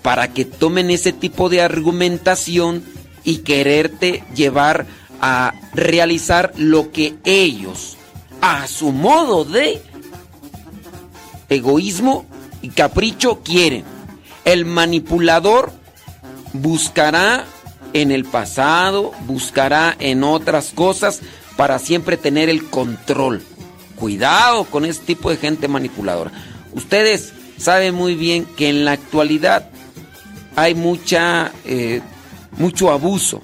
[0.00, 2.82] para que tomen ese tipo de argumentación
[3.22, 4.86] y quererte llevar
[5.20, 7.98] a realizar lo que ellos,
[8.40, 9.82] a su modo de
[11.50, 12.24] egoísmo
[12.62, 13.84] y capricho quieren.
[14.46, 15.70] El manipulador
[16.54, 17.44] buscará
[17.92, 21.20] en el pasado, buscará en otras cosas
[21.58, 23.42] para siempre tener el control.
[24.02, 26.32] Cuidado con este tipo de gente manipuladora.
[26.72, 29.70] Ustedes sabe muy bien que en la actualidad
[30.56, 32.00] hay mucha, eh,
[32.58, 33.40] mucho abuso.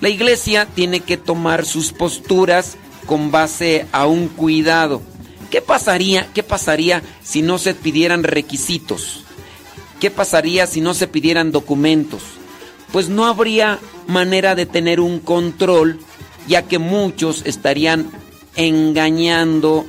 [0.00, 2.76] La iglesia tiene que tomar sus posturas
[3.06, 5.00] con base a un cuidado.
[5.48, 9.22] ¿Qué pasaría, qué pasaría si no se pidieran requisitos?
[10.00, 12.22] ¿Qué pasaría si no se pidieran documentos?
[12.90, 13.78] Pues no habría
[14.08, 16.00] manera de tener un control,
[16.48, 18.10] ya que muchos estarían
[18.56, 19.86] engañando,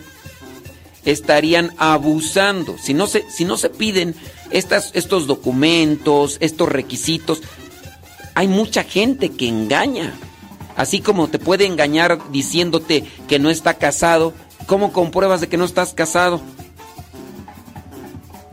[1.05, 2.77] estarían abusando.
[2.77, 4.15] Si no se, si no se piden
[4.51, 7.41] estas, estos documentos, estos requisitos,
[8.33, 10.13] hay mucha gente que engaña.
[10.75, 14.33] Así como te puede engañar diciéndote que no está casado,
[14.65, 16.41] ¿cómo compruebas de que no estás casado?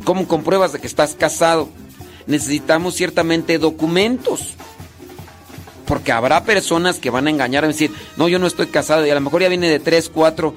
[0.05, 1.69] ¿Cómo compruebas de que estás casado?
[2.27, 4.55] Necesitamos ciertamente documentos.
[5.87, 9.11] Porque habrá personas que van a engañar a decir, no, yo no estoy casado y
[9.11, 10.55] a lo mejor ya viene de tres, cuatro.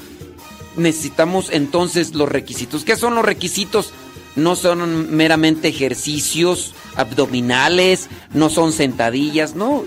[0.78, 2.84] Necesitamos entonces los requisitos.
[2.84, 3.92] ¿Qué son los requisitos?
[4.36, 9.84] No son meramente ejercicios abdominales, no son sentadillas, no.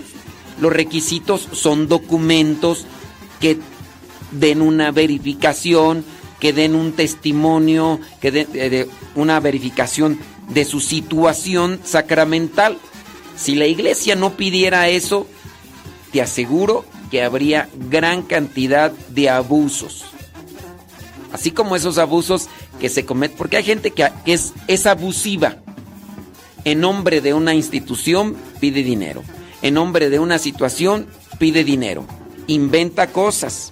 [0.59, 2.85] Los requisitos son documentos
[3.39, 3.59] que
[4.31, 6.03] den una verificación,
[6.39, 10.19] que den un testimonio, que den eh, una verificación
[10.49, 12.77] de su situación sacramental.
[13.39, 15.25] Si la iglesia no pidiera eso,
[16.11, 20.03] te aseguro que habría gran cantidad de abusos.
[21.31, 22.47] Así como esos abusos
[22.81, 25.57] que se cometen, porque hay gente que es, es abusiva.
[26.65, 29.23] En nombre de una institución pide dinero.
[29.61, 32.05] En nombre de una situación pide dinero.
[32.47, 33.71] Inventa cosas.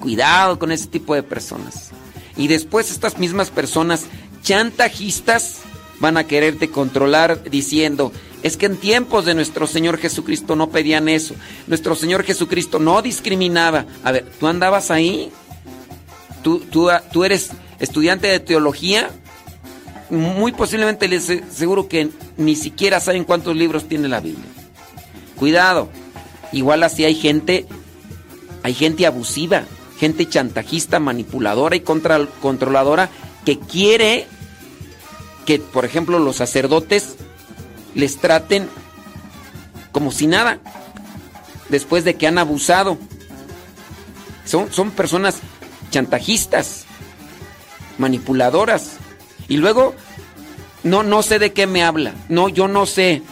[0.00, 1.90] Cuidado con ese tipo de personas.
[2.38, 4.06] Y después estas mismas personas
[4.42, 5.60] chantajistas
[6.00, 8.12] van a quererte controlar diciendo,
[8.44, 11.34] es que en tiempos de nuestro Señor Jesucristo no pedían eso.
[11.66, 13.86] Nuestro Señor Jesucristo no discriminaba.
[14.04, 15.32] A ver, ¿tú andabas ahí?
[16.42, 19.08] ¿Tú, tú, tú eres estudiante de teología?
[20.10, 24.44] Muy posiblemente les seguro que ni siquiera saben cuántos libros tiene la Biblia.
[25.36, 25.88] Cuidado.
[26.52, 27.64] Igual así hay gente,
[28.62, 29.64] hay gente abusiva,
[29.98, 33.08] gente chantajista, manipuladora y contra, controladora
[33.46, 34.26] que quiere
[35.46, 37.16] que, por ejemplo, los sacerdotes
[37.94, 38.68] les traten
[39.92, 40.58] como si nada,
[41.68, 42.98] después de que han abusado.
[44.44, 45.36] Son, son personas
[45.90, 46.84] chantajistas,
[47.96, 48.96] manipuladoras.
[49.48, 49.94] Y luego,
[50.82, 52.14] no, no sé de qué me habla.
[52.28, 53.22] No, yo no sé.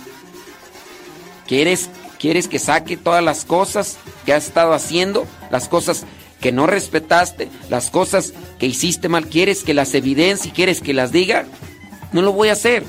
[1.46, 5.26] ¿Quieres, ¿Quieres que saque todas las cosas que has estado haciendo?
[5.50, 6.04] Las cosas
[6.40, 9.26] que no respetaste, las cosas que hiciste mal.
[9.26, 10.52] ¿Quieres que las evidencie?
[10.52, 11.46] ¿Quieres que las diga?
[12.12, 12.84] No lo voy a hacer.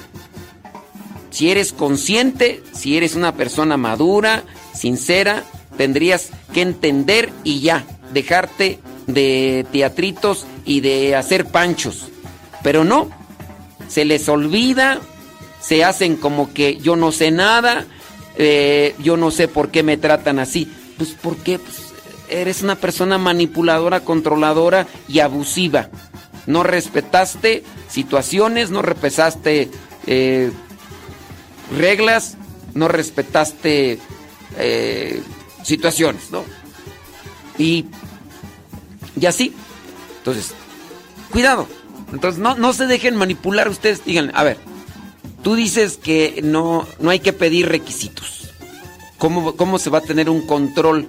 [1.34, 4.44] Si eres consciente, si eres una persona madura,
[4.76, 5.44] sincera,
[5.76, 8.78] tendrías que entender y ya, dejarte
[9.08, 12.06] de teatritos y de hacer panchos.
[12.62, 13.10] Pero no,
[13.88, 15.02] se les olvida,
[15.60, 17.88] se hacen como que yo no sé nada,
[18.38, 20.72] eh, yo no sé por qué me tratan así.
[20.98, 21.94] Pues porque pues,
[22.30, 25.90] eres una persona manipuladora, controladora y abusiva.
[26.46, 29.72] No respetaste situaciones, no respetaste
[30.06, 30.52] eh,
[31.72, 32.38] reglas,
[32.74, 33.99] no respetaste
[34.57, 35.22] eh,
[35.64, 36.43] situaciones, ¿no?
[37.57, 37.86] Y,
[39.20, 39.53] y así.
[40.18, 40.53] Entonces,
[41.32, 41.68] cuidado.
[42.11, 44.05] Entonces, no, no se dejen manipular ustedes.
[44.05, 44.57] Digan, a ver,
[45.41, 48.51] tú dices que no, no hay que pedir requisitos.
[49.18, 51.07] ¿Cómo, ¿Cómo se va a tener un control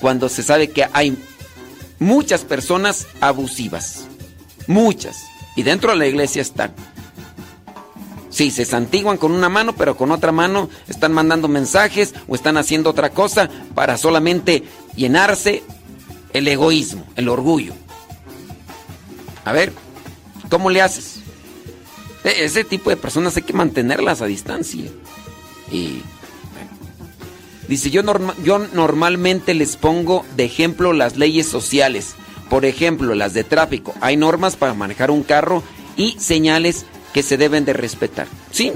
[0.00, 1.16] cuando se sabe que hay
[1.98, 4.06] muchas personas abusivas?
[4.66, 5.16] Muchas.
[5.56, 6.74] Y dentro de la iglesia están.
[8.32, 12.56] Sí, se santiguan con una mano, pero con otra mano están mandando mensajes o están
[12.56, 14.64] haciendo otra cosa para solamente
[14.96, 15.62] llenarse
[16.32, 17.74] el egoísmo, el orgullo.
[19.44, 19.74] A ver,
[20.48, 21.20] ¿cómo le haces?
[22.24, 24.90] E, ese tipo de personas hay que mantenerlas a distancia.
[25.70, 26.00] Y
[27.68, 28.02] dice, yo,
[28.42, 32.14] yo normalmente les pongo de ejemplo las leyes sociales.
[32.48, 33.94] Por ejemplo, las de tráfico.
[34.00, 35.62] Hay normas para manejar un carro
[35.96, 38.26] y señales que se deben de respetar.
[38.50, 38.72] ¿Sí?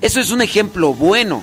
[0.00, 1.42] Eso es un ejemplo bueno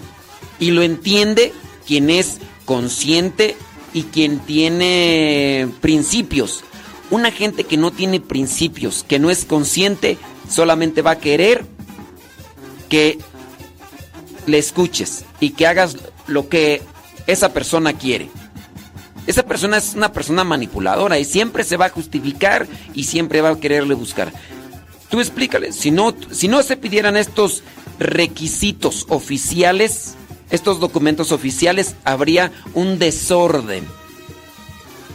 [0.60, 1.54] y lo entiende
[1.88, 3.56] quien es consciente
[3.94, 6.64] y quien tiene principios.
[7.10, 10.18] Una gente que no tiene principios, que no es consciente,
[10.48, 11.66] solamente va a querer
[12.90, 13.18] que
[14.46, 16.82] le escuches y que hagas lo que
[17.28, 18.30] esa persona quiere.
[19.28, 23.50] Esa persona es una persona manipuladora y siempre se va a justificar y siempre va
[23.50, 24.34] a quererle buscar.
[25.10, 27.64] Tú explícale, si no, si no se pidieran estos
[27.98, 30.16] requisitos oficiales,
[30.52, 33.84] estos documentos oficiales, habría un desorden.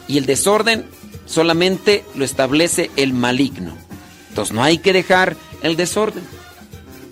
[0.09, 0.87] Y el desorden
[1.27, 3.77] solamente lo establece el maligno.
[4.29, 6.25] Entonces no hay que dejar el desorden.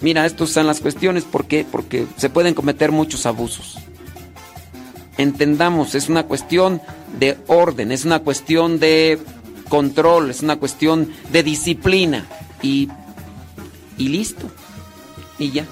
[0.01, 1.23] Mira, estas son las cuestiones.
[1.23, 1.65] ¿Por qué?
[1.71, 3.79] Porque se pueden cometer muchos abusos.
[5.17, 6.83] Entendamos, es una cuestión
[7.19, 9.21] de orden, es una cuestión de
[9.69, 12.27] control, es una cuestión de disciplina.
[12.63, 12.89] Y,
[13.99, 14.51] y listo.
[15.39, 15.67] Y ya.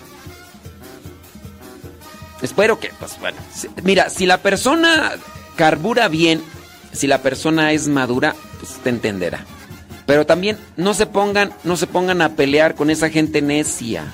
[2.42, 3.38] Espero que, pues bueno.
[3.82, 5.12] Mira, si la persona
[5.56, 6.42] carbura bien,
[6.92, 9.44] si la persona es madura, pues te entenderá.
[10.06, 14.12] Pero también no se pongan, no se pongan a pelear con esa gente necia.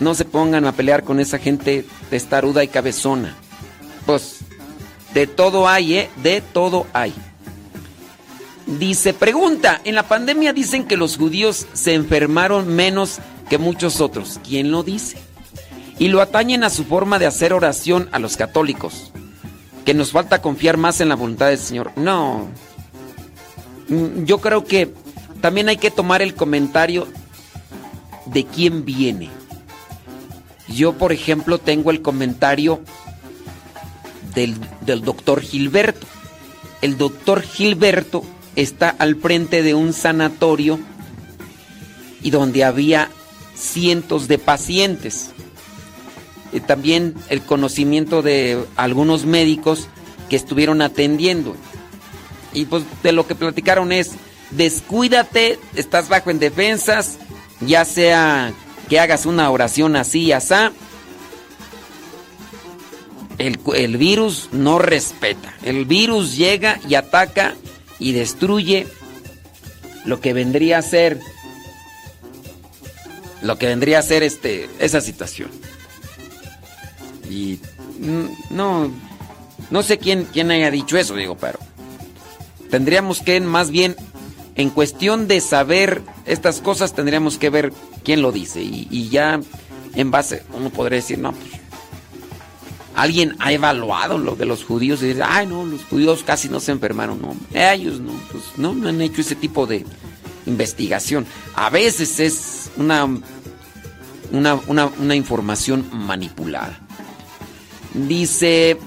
[0.00, 3.34] No se pongan a pelear con esa gente testaruda y cabezona.
[4.04, 4.38] Pues
[5.14, 6.10] de todo hay, ¿eh?
[6.22, 7.14] De todo hay.
[8.66, 14.40] Dice, pregunta, en la pandemia dicen que los judíos se enfermaron menos que muchos otros.
[14.46, 15.18] ¿Quién lo dice?
[16.00, 19.12] Y lo atañen a su forma de hacer oración a los católicos.
[19.84, 21.92] Que nos falta confiar más en la voluntad del Señor.
[21.94, 22.48] No.
[23.88, 24.92] Mm, Yo creo que
[25.40, 27.06] también hay que tomar el comentario
[28.26, 29.30] de quién viene.
[30.66, 32.80] Yo, por ejemplo, tengo el comentario
[34.34, 36.04] del, del doctor Gilberto.
[36.82, 38.24] El doctor Gilberto
[38.56, 40.80] está al frente de un sanatorio
[42.22, 43.10] y donde había
[43.54, 45.30] cientos de pacientes.
[46.52, 49.88] Y también el conocimiento de algunos médicos
[50.28, 51.54] que estuvieron atendiendo.
[52.52, 54.12] Y pues de lo que platicaron es,
[54.50, 57.18] descuídate, estás bajo en defensas,
[57.60, 58.52] ya sea
[58.88, 60.72] que hagas una oración así y asá.
[63.38, 65.54] El, el virus no respeta.
[65.62, 67.54] El virus llega y ataca
[67.98, 68.86] y destruye
[70.04, 71.20] lo que vendría a ser
[73.42, 75.50] lo que vendría a ser este esa situación.
[77.28, 77.58] Y
[78.50, 78.90] no
[79.70, 81.58] no sé quién quién haya dicho eso, digo, pero
[82.70, 83.96] tendríamos que más bien
[84.54, 87.72] en cuestión de saber estas cosas tendríamos que ver
[88.04, 89.40] quién lo dice y, y ya
[89.94, 91.55] en base uno podría decir, no, pues
[92.96, 96.58] alguien ha evaluado lo de los judíos y dice, ay no, los judíos casi no
[96.60, 99.84] se enfermaron, no, ellos no, pues no, han hecho ese tipo de
[100.46, 101.26] investigación.
[101.54, 103.06] A veces es una,
[104.32, 104.54] una,
[104.86, 106.80] una información manipulada.
[107.92, 108.78] Dice,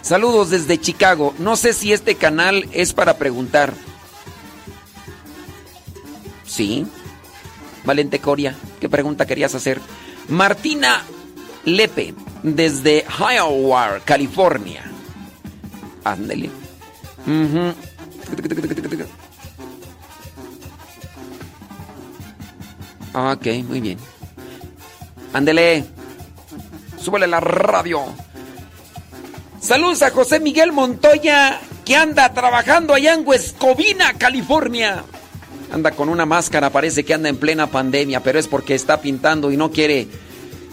[0.00, 3.74] saludos desde Chicago, no sé si este canal es para preguntar.
[6.46, 6.86] Sí.
[7.84, 9.78] Valente Coria, ¿qué pregunta querías hacer?
[10.28, 11.02] Martina
[11.64, 14.82] Lepe, desde Iowa, California.
[16.04, 16.50] Ándele.
[17.26, 17.74] Ujú.
[23.14, 23.98] Ok, muy bien.
[25.32, 25.84] Ándele.
[27.00, 28.02] Súbele la radio.
[29.60, 35.04] Saludos a José Miguel Montoya, que anda trabajando allá en Huescovina, California.
[35.72, 39.50] Anda con una máscara, parece que anda en plena pandemia, pero es porque está pintando
[39.50, 40.06] y no quiere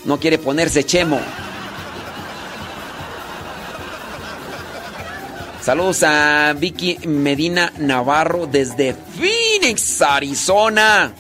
[0.06, 1.20] no quiere ponerse chemo.
[5.62, 11.14] Saludos a Vicky Medina Navarro desde Phoenix, Arizona.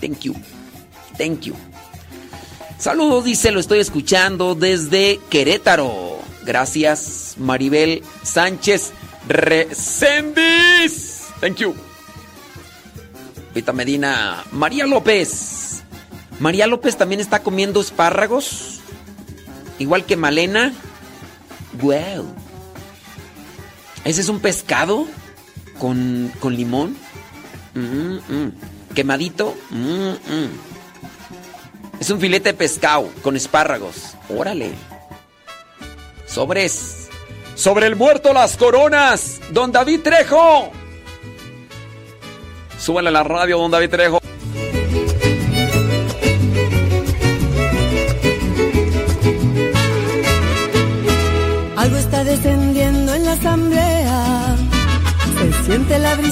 [0.00, 0.34] Thank you.
[1.18, 1.56] Thank you.
[2.78, 6.18] Saludos, dice, lo estoy escuchando desde Querétaro.
[6.44, 8.92] Gracias, Maribel Sánchez
[9.28, 11.26] Recendis.
[11.40, 11.74] Thank you.
[13.54, 15.69] Vita Medina, María López.
[16.40, 18.80] María López también está comiendo espárragos.
[19.78, 20.72] Igual que Malena.
[21.80, 22.34] Wow.
[24.04, 25.06] ¿Ese es un pescado?
[25.78, 26.96] ¿Con, con limón?
[27.74, 28.52] Mm, mm.
[28.94, 29.54] ¿Quemadito?
[29.68, 30.14] Mm.
[32.00, 34.14] Es un filete pescado con espárragos.
[34.30, 34.72] Órale.
[36.26, 37.08] Sobres.
[37.54, 39.40] Sobre el muerto las coronas.
[39.52, 40.72] Don David Trejo.
[42.78, 44.19] Súbale a la radio, don David Trejo.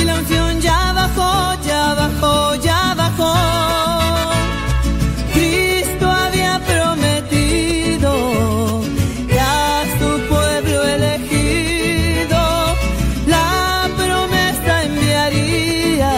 [0.00, 3.34] y la unción ya bajó, ya bajó, ya bajó.
[5.32, 8.10] Cristo había prometido
[9.28, 12.40] que a su pueblo elegido
[13.26, 16.14] la promesa enviaría.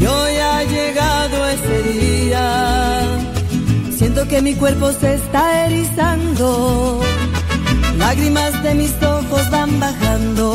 [0.00, 2.46] Y hoy ha llegado ese día.
[3.96, 7.00] Siento que mi cuerpo se está erizando.
[7.98, 10.54] Lágrimas de mis ojos van bajando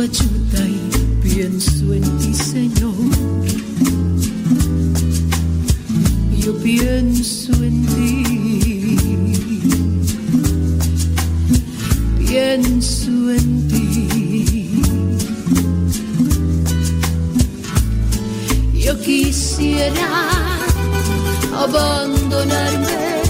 [0.00, 0.80] Ayuda y
[1.22, 2.94] pienso en ti, Señor.
[6.38, 8.96] Yo pienso en ti.
[12.18, 14.82] Pienso en ti.
[18.74, 20.08] Yo quisiera
[21.54, 23.22] abandonarme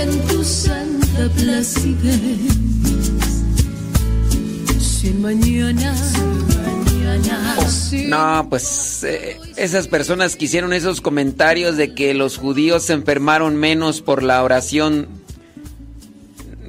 [0.00, 2.57] en tu santa placidez.
[5.28, 5.94] Mañana,
[7.68, 12.94] sin No, pues eh, esas personas que hicieron esos comentarios de que los judíos se
[12.94, 15.06] enfermaron menos por la oración,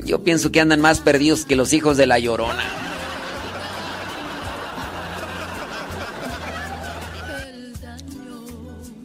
[0.04, 2.66] yo pienso que andan más perdidos que los hijos de la llorona.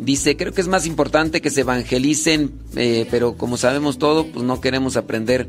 [0.01, 4.45] Dice, creo que es más importante que se evangelicen, eh, pero como sabemos todo, pues
[4.45, 5.49] no queremos aprender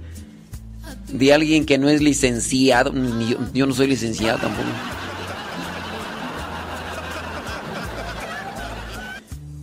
[1.07, 2.93] de alguien que no es licenciado.
[3.53, 4.67] yo no soy licenciado tampoco.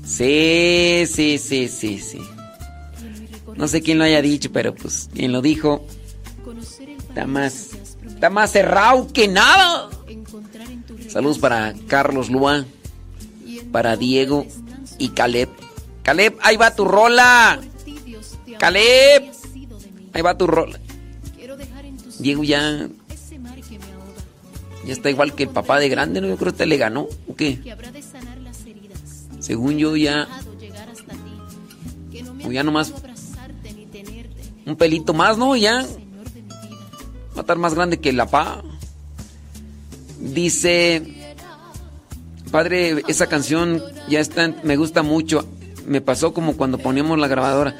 [0.04, 2.20] Sí, sí, sí, sí, sí.
[3.56, 5.86] No sé quién lo haya dicho, pero pues quien lo dijo
[7.08, 7.70] está más,
[8.06, 9.90] está más cerrado que nada.
[11.08, 12.64] Saludos para Carlos Lua,
[13.70, 14.46] para Diego
[14.98, 15.50] y Caleb.
[16.02, 17.60] Caleb, ahí va tu rola.
[18.58, 19.30] Caleb,
[20.14, 20.80] ahí va tu rola.
[22.22, 22.88] Diego ya,
[24.86, 26.28] ya está igual que el papá de grande, ¿no?
[26.28, 27.60] Yo creo que este le ganó, ¿o qué?
[29.40, 30.28] Según yo ya,
[32.46, 32.92] o ya nomás
[34.64, 35.56] un pelito más, ¿no?
[35.56, 35.84] Ya
[37.32, 38.62] va a estar más grande que la pa.
[40.20, 41.34] Dice,
[42.50, 45.46] padre, esa canción ya está, me gusta mucho.
[45.86, 47.76] Me pasó como cuando poníamos la grabadora.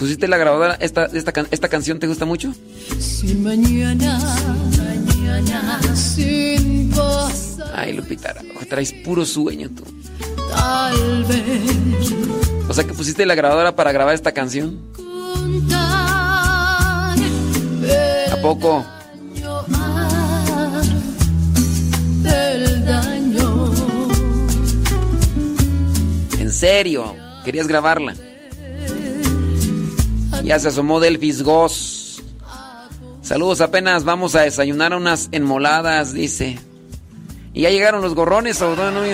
[0.00, 0.78] ¿Pusiste la grabadora?
[0.80, 2.54] ¿Esta, esta, esta canción te gusta mucho?
[2.98, 4.18] Si mañana,
[4.78, 8.34] mañana sin pasar, Ay, Lupita,
[8.70, 9.84] traes puro sueño tú.
[10.54, 12.14] tal vez
[12.66, 14.78] O sea que pusiste la grabadora para grabar esta canción.
[18.32, 18.82] ¿A poco?
[26.38, 27.14] ¿En serio?
[27.44, 28.14] ¿Querías grabarla?
[30.44, 32.22] Ya se asomó Delfis Goss.
[33.22, 36.58] Saludos, apenas vamos a desayunar unas enmoladas, dice.
[37.52, 39.04] ¿Y ya llegaron los gorrones o no,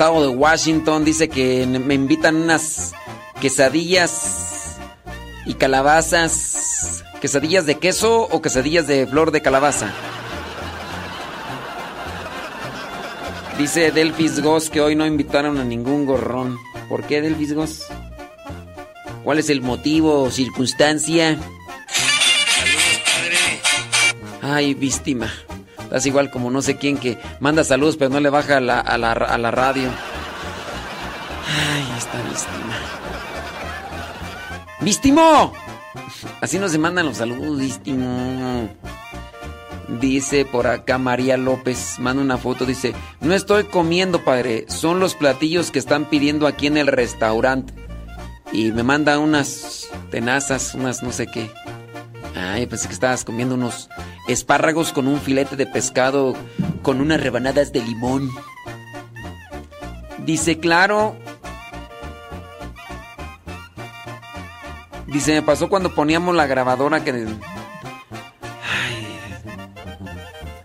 [0.00, 1.04] estado de Washington.
[1.04, 2.94] Dice que me invitan unas
[3.38, 4.78] quesadillas
[5.44, 7.04] y calabazas.
[7.20, 9.92] ¿Quesadillas de queso o quesadillas de flor de calabaza?
[13.58, 16.56] Dice Delfis Goss que hoy no invitaron a ningún gorrón.
[16.88, 17.84] ¿Por qué Delfis Goss?
[19.22, 21.38] ¿Cuál es el motivo o circunstancia?
[24.40, 25.30] Ay, víctima.
[25.90, 28.78] Estás igual como no sé quién que manda saludos pero no le baja a la,
[28.78, 29.88] a la, a la radio.
[31.48, 32.76] Ay, esta víctima.
[34.82, 35.52] ¡Vístimo!
[36.40, 38.68] Así no se mandan los saludos, vístimo.
[40.00, 45.16] Dice por acá María López, manda una foto, dice, no estoy comiendo, padre, son los
[45.16, 47.74] platillos que están pidiendo aquí en el restaurante.
[48.52, 51.50] Y me manda unas tenazas, unas no sé qué.
[52.36, 53.90] Ay, pensé que estabas comiendo unos
[54.32, 56.34] espárragos con un filete de pescado
[56.82, 58.30] con unas rebanadas de limón.
[60.24, 61.16] Dice, claro.
[65.06, 67.10] Dice, me pasó cuando poníamos la grabadora que...
[67.10, 69.06] Ay,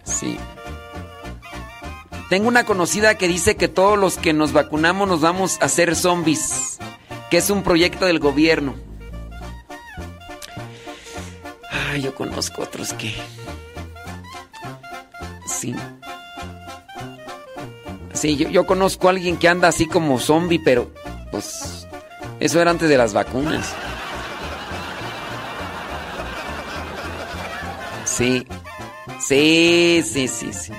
[0.04, 0.38] sí.
[2.30, 5.96] Tengo una conocida que dice que todos los que nos vacunamos nos vamos a hacer
[5.96, 6.78] zombies,
[7.30, 8.76] que es un proyecto del gobierno.
[11.96, 13.16] Ay, yo conozco otros que...
[15.48, 15.74] Sí.
[18.12, 20.92] Sí, yo, yo conozco a alguien que anda así como zombie, pero
[21.32, 21.88] pues
[22.42, 23.74] eso era antes de las vacunas.
[28.04, 28.46] Sí.
[29.22, 30.74] Sí, sí, sí, sí.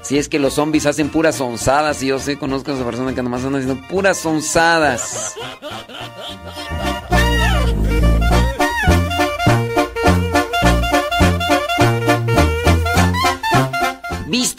[0.00, 3.14] Sí, es que los zombies hacen puras onzadas y yo sé, conozco a esa persona
[3.14, 5.34] que nomás anda haciendo puras onzadas.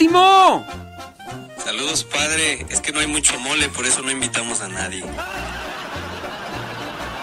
[0.08, 0.66] ¡Vístimo!
[1.64, 2.66] Saludos, padre.
[2.70, 5.04] Es que no hay mucho mole, por eso no invitamos a nadie.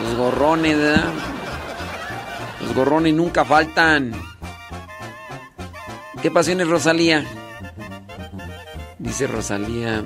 [0.03, 1.13] Los gorrones, ¿verdad?
[2.61, 4.13] Los gorrones nunca faltan.
[6.21, 7.25] ¿Qué pasiones, Rosalía?
[8.99, 10.05] Dice Rosalía.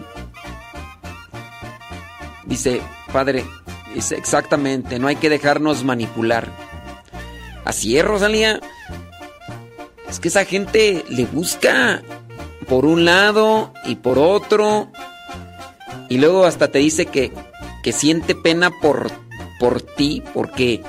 [2.44, 2.80] Dice,
[3.12, 3.44] padre,
[3.92, 6.48] dice exactamente, no hay que dejarnos manipular.
[7.64, 8.60] Así es, Rosalía.
[10.08, 12.02] Es que esa gente le busca
[12.68, 14.88] por un lado y por otro.
[16.08, 17.32] Y luego hasta te dice que,
[17.82, 19.10] que siente pena por,
[19.58, 20.82] por ti, porque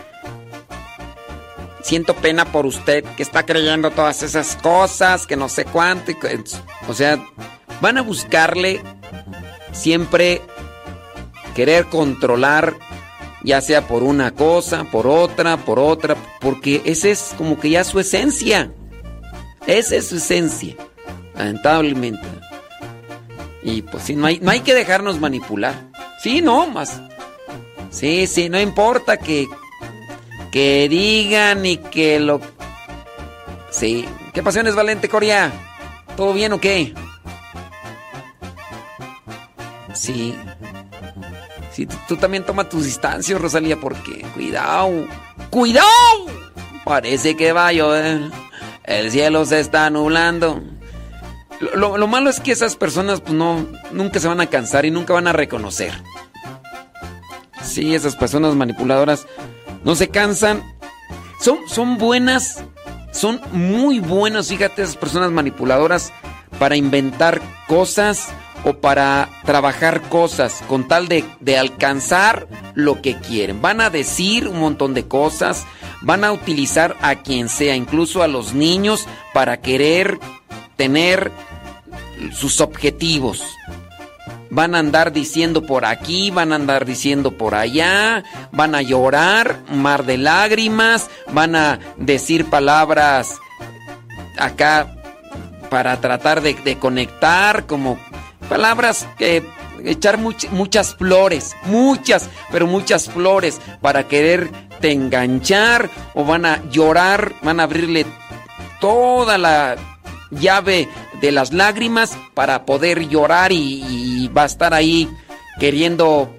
[1.81, 6.11] siento pena por usted que está creyendo todas esas cosas, que no sé cuánto.
[6.87, 7.19] O sea,
[7.81, 8.81] van a buscarle
[9.71, 10.41] siempre
[11.55, 12.75] querer controlar,
[13.43, 17.83] ya sea por una cosa, por otra, por otra, porque esa es como que ya
[17.83, 18.71] su esencia.
[19.67, 20.75] Esa es su esencia,
[21.39, 22.27] lamentablemente.
[23.63, 25.73] Y pues sí, no hay, no hay que dejarnos manipular.
[26.21, 27.01] Sí, no, más.
[27.89, 29.47] Sí, sí, no importa que,
[30.51, 32.41] que digan y que lo...
[33.71, 34.05] Sí.
[34.33, 35.51] ¿Qué pasiones, Valente Coria?
[36.15, 36.93] ¿Todo bien o qué?
[39.93, 40.35] Sí.
[41.71, 45.07] Sí, tú, también toma tus distancias, Rosalía, porque cuidado.
[45.49, 45.87] ¡Cuidado!
[46.83, 48.21] Parece que va a llover.
[48.83, 50.61] El cielo se está nublando.
[51.59, 54.85] Lo, lo- lo malo es que esas personas pues no nunca se van a cansar
[54.85, 55.93] y nunca van a reconocer.
[57.63, 59.27] Sí, esas personas manipuladoras
[59.83, 60.63] no se cansan.
[61.41, 62.63] Son, son buenas,
[63.11, 66.11] son muy buenos, fíjate, esas personas manipuladoras
[66.57, 68.27] para inventar cosas
[68.65, 73.61] o para trabajar cosas con tal de, de alcanzar lo que quieren.
[73.61, 75.65] Van a decir un montón de cosas,
[76.01, 80.19] van a utilizar a quien sea, incluso a los niños, para querer
[80.75, 81.31] tener
[82.33, 83.41] sus objetivos.
[84.51, 89.59] Van a andar diciendo por aquí, van a andar diciendo por allá, van a llorar,
[89.71, 93.35] mar de lágrimas, van a decir palabras
[94.39, 94.95] acá
[95.69, 97.99] para tratar de, conectar, como
[98.49, 99.43] palabras que
[99.85, 107.33] echar much- muchas flores, muchas, pero muchas flores para quererte enganchar o van a llorar,
[107.43, 108.07] van a abrirle
[108.81, 109.75] toda la
[110.31, 110.89] llave
[111.21, 115.09] de las lágrimas para poder llorar y, y va a estar ahí
[115.59, 116.33] queriendo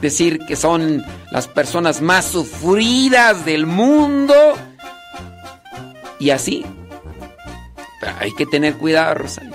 [0.00, 4.34] decir que son las personas más sufridas del mundo
[6.18, 6.64] y así.
[8.20, 9.52] Hay que tener cuidado, Rosario.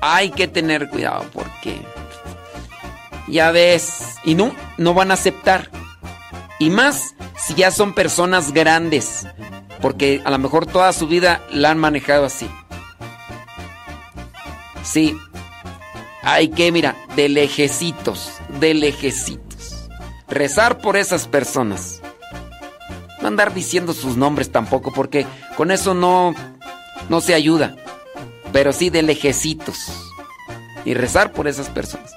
[0.00, 1.80] Hay que tener cuidado porque
[3.28, 5.70] ya ves, y no, no van a aceptar.
[6.58, 9.26] Y más si ya son personas grandes,
[9.80, 12.48] porque a lo mejor toda su vida la han manejado así.
[14.82, 15.16] Sí,
[16.22, 19.88] hay que, mira, de lejecitos, de lejecitos.
[20.28, 22.00] Rezar por esas personas.
[23.20, 25.26] No andar diciendo sus nombres tampoco, porque
[25.56, 26.34] con eso no,
[27.08, 27.76] no se ayuda.
[28.52, 29.92] Pero sí de lejecitos.
[30.84, 32.14] Y rezar por esas personas.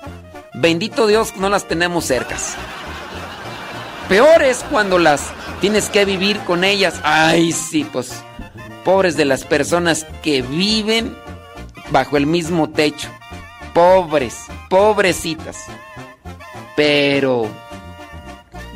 [0.54, 2.56] Bendito Dios, no las tenemos cercas.
[4.08, 7.00] Peor es cuando las tienes que vivir con ellas.
[7.04, 8.22] Ay, sí, pues.
[8.84, 11.16] Pobres de las personas que viven
[11.94, 13.08] bajo el mismo techo.
[13.74, 15.58] Pobres, pobrecitas.
[16.76, 17.48] Pero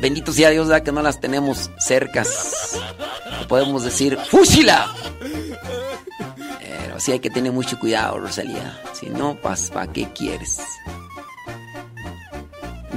[0.00, 2.78] bendito sea Dios, da que no las tenemos cercas.
[3.48, 4.94] Podemos decir, ¡fúsila!
[6.60, 8.80] Pero sí hay que tener mucho cuidado, Rosalía.
[8.94, 10.60] Si no, ¿para qué quieres?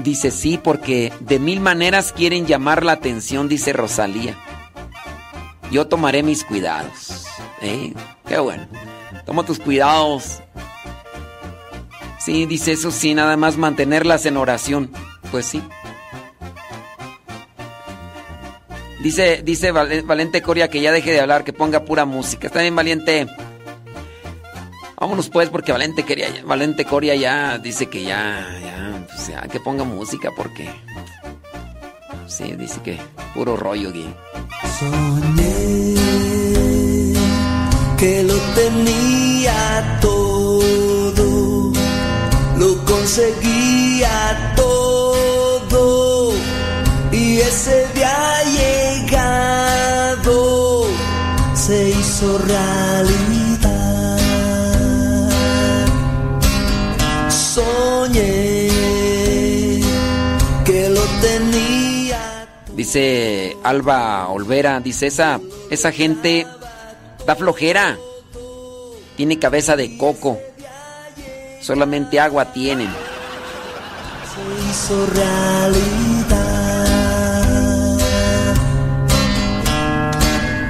[0.03, 4.37] Dice sí, porque de mil maneras quieren llamar la atención, dice Rosalía.
[5.71, 7.25] Yo tomaré mis cuidados.
[7.61, 7.93] ¿eh?
[8.27, 8.67] Qué bueno.
[9.31, 10.41] Toma tus cuidados.
[12.19, 14.91] Sí, dice eso sí, nada más mantenerlas en oración.
[15.31, 15.63] Pues sí.
[19.01, 22.47] Dice, dice Val- Valente Coria que ya deje de hablar, que ponga pura música.
[22.47, 23.25] Está bien, Valiente.
[24.99, 29.61] Vámonos pues, porque Valente, quería, Valente Coria ya dice que ya, ya, pues ya, que
[29.61, 30.69] ponga música, porque...
[32.27, 32.99] Sí, dice que
[33.33, 34.13] puro rollo aquí.
[38.01, 41.71] Que lo tenía todo,
[42.57, 46.33] lo conseguía todo
[47.11, 48.41] y ese día
[49.05, 50.37] llegado
[51.53, 54.17] se hizo realidad.
[57.29, 58.69] Soñé
[60.65, 65.39] que lo tenía Dice Alba Olvera, dice esa,
[65.69, 66.47] esa gente
[67.25, 67.97] da flojera.
[69.15, 70.39] Tiene cabeza de coco.
[71.61, 72.89] Solamente agua tienen.
[72.89, 76.41] se hizo realidad.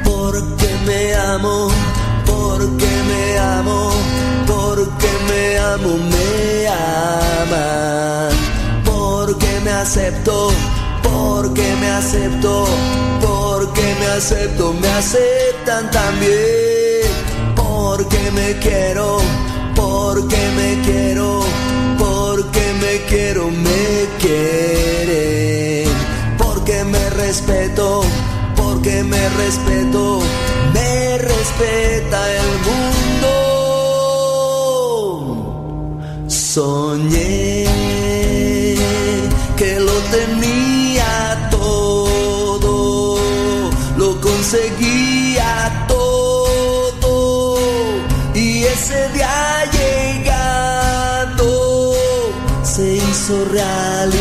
[0.04, 1.70] Porque me amo,
[2.26, 3.92] porque me amo,
[4.46, 8.30] porque me amo, me ama.
[8.84, 10.52] Porque me acepto,
[11.04, 12.66] porque me acepto,
[13.22, 14.90] porque me acepto, me
[15.72, 17.10] aceptan también.
[17.56, 19.20] Porque me quiero,
[19.76, 21.44] porque me quiero,
[21.98, 25.90] porque me quiero, me quieren.
[26.38, 28.02] Porque me respeto,
[28.56, 30.22] porque me respeto,
[30.74, 33.32] me respeta el mundo.
[36.28, 37.66] Soñé
[39.56, 43.18] que lo tenía todo,
[43.98, 44.91] lo conseguía
[53.32, 54.21] se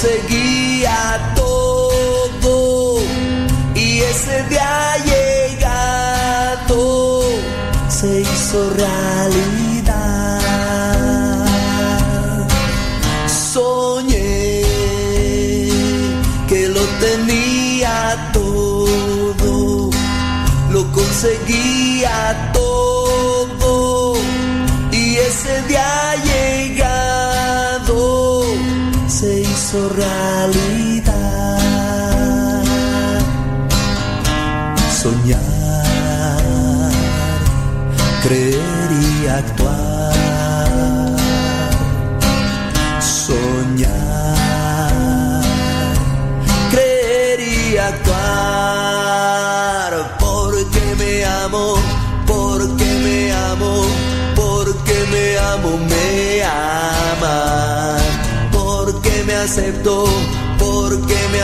[0.00, 3.00] conseguía todo
[3.74, 6.78] y ese día llegado
[7.88, 10.38] se hizo realidad.
[13.26, 14.62] Soñé
[16.48, 19.90] que lo tenía todo,
[20.70, 21.77] lo conseguía
[29.70, 30.67] se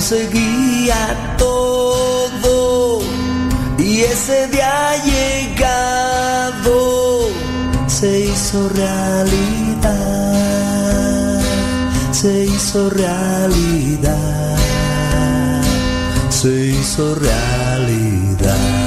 [0.00, 3.00] conseguía todo
[3.78, 6.78] y ese día llegado
[7.86, 9.92] se hizo realidad,
[12.12, 14.56] se hizo realidad,
[16.30, 18.80] se hizo realidad.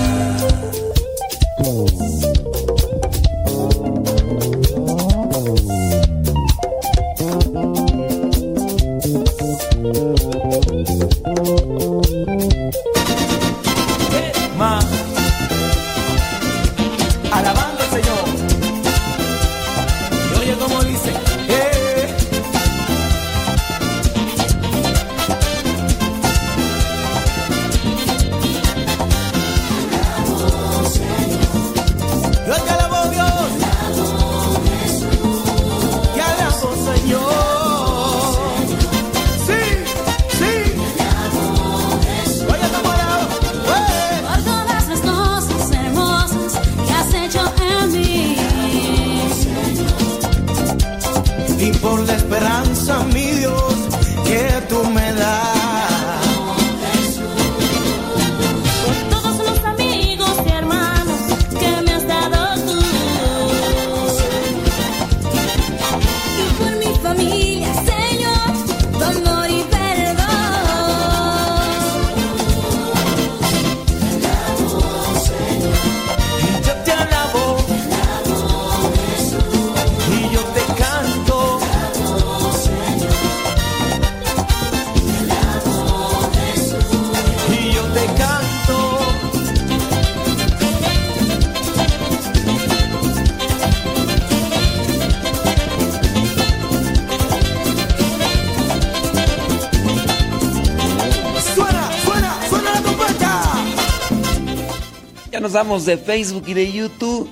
[105.63, 107.29] De Facebook y de YouTube.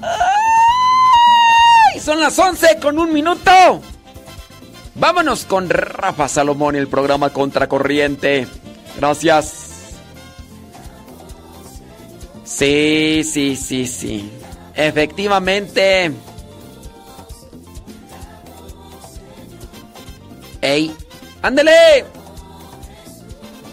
[0.00, 0.10] ¡Ay!
[2.00, 3.50] Son las 11 con un minuto.
[4.94, 8.46] Vámonos con Rafa Salomón y el programa Contracorriente.
[8.96, 9.96] Gracias.
[12.44, 14.30] Sí, sí, sí, sí.
[14.76, 16.12] Efectivamente.
[20.60, 20.94] ¡Ey!
[21.42, 22.04] ¡Ándele!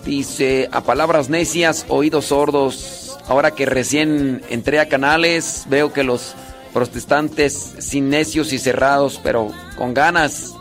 [0.03, 2.99] Dice, a palabras necias, oídos sordos.
[3.30, 6.34] Ahora que recién entré a canales, veo que los
[6.73, 10.55] protestantes sin necios y cerrados, pero con ganas.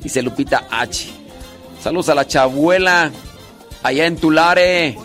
[0.00, 1.10] Dice Lupita H.
[1.82, 3.10] Saludos a la chabuela
[3.82, 4.96] allá en Tulare.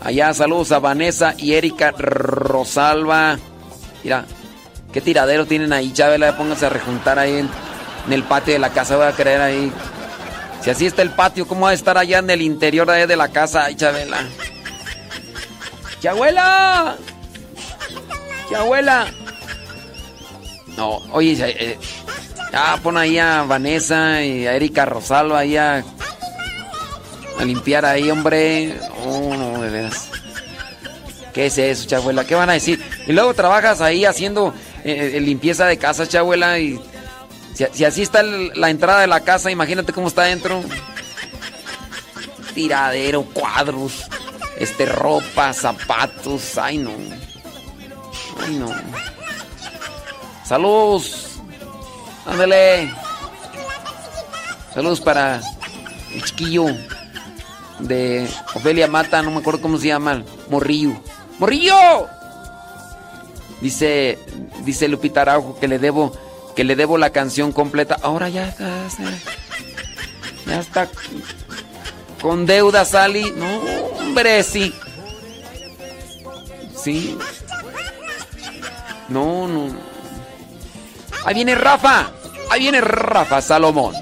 [0.00, 3.38] Allá saludos a Vanessa y Erika Rosalba.
[4.02, 4.26] Mira,
[4.92, 6.36] qué tiradero tienen ahí, Chabela.
[6.36, 7.48] Pónganse a rejuntar ahí
[8.06, 9.72] en el patio de la casa voy a creer ahí.
[10.62, 13.28] Si así está el patio, ¿cómo va a estar allá en el interior de, la
[13.28, 13.74] casa?
[13.76, 14.26] Chabela.
[16.06, 16.96] ¡Chabuela!
[18.48, 19.06] ¡Chabuela!
[20.76, 21.78] No, oye, eh,
[22.52, 25.84] ah, pon ahí a Vanessa y a Erika Rosalo ahí a,
[27.40, 28.78] a limpiar ahí, hombre.
[29.04, 30.08] Oh, no, de veras.
[31.34, 32.24] ¿Qué es eso, chabuela?
[32.24, 32.80] ¿Qué van a decir?
[33.08, 34.54] Y luego trabajas ahí haciendo
[34.84, 36.80] eh, eh, limpieza de casa, chabuela, y
[37.72, 40.62] si, así está la entrada de la casa, imagínate cómo está adentro.
[42.54, 44.08] Tiradero, cuadros,
[44.58, 46.92] este, ropa, zapatos, ay no.
[48.44, 48.70] Ay no.
[50.44, 51.40] Saludos.
[52.24, 52.92] Ándale.
[54.74, 55.40] Saludos para
[56.14, 56.66] el chiquillo
[57.78, 60.92] de Ofelia Mata, no me acuerdo cómo se llama, Morrillo.
[61.38, 62.08] ¡Morrillo!
[63.60, 64.18] Dice,
[64.64, 66.12] dice Lupita Araujo que le debo,
[66.54, 67.98] que le debo la canción completa.
[68.02, 68.70] Ahora ya está,
[70.46, 70.88] ya está
[72.26, 73.32] con deuda, Sally.
[73.36, 73.60] No,
[74.00, 74.74] hombre, sí.
[76.76, 77.16] Sí.
[79.08, 79.68] No, no.
[81.24, 82.10] Ahí viene Rafa.
[82.50, 83.94] Ahí viene Rafa Salomón.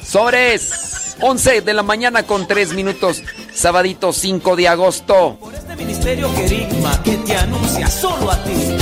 [0.00, 1.16] Sobres.
[1.22, 3.20] 11 de la mañana con 3 minutos.
[3.52, 5.36] Sabadito 5 de agosto.
[5.76, 8.76] Ministerio Querigma que te anuncia solo a ti.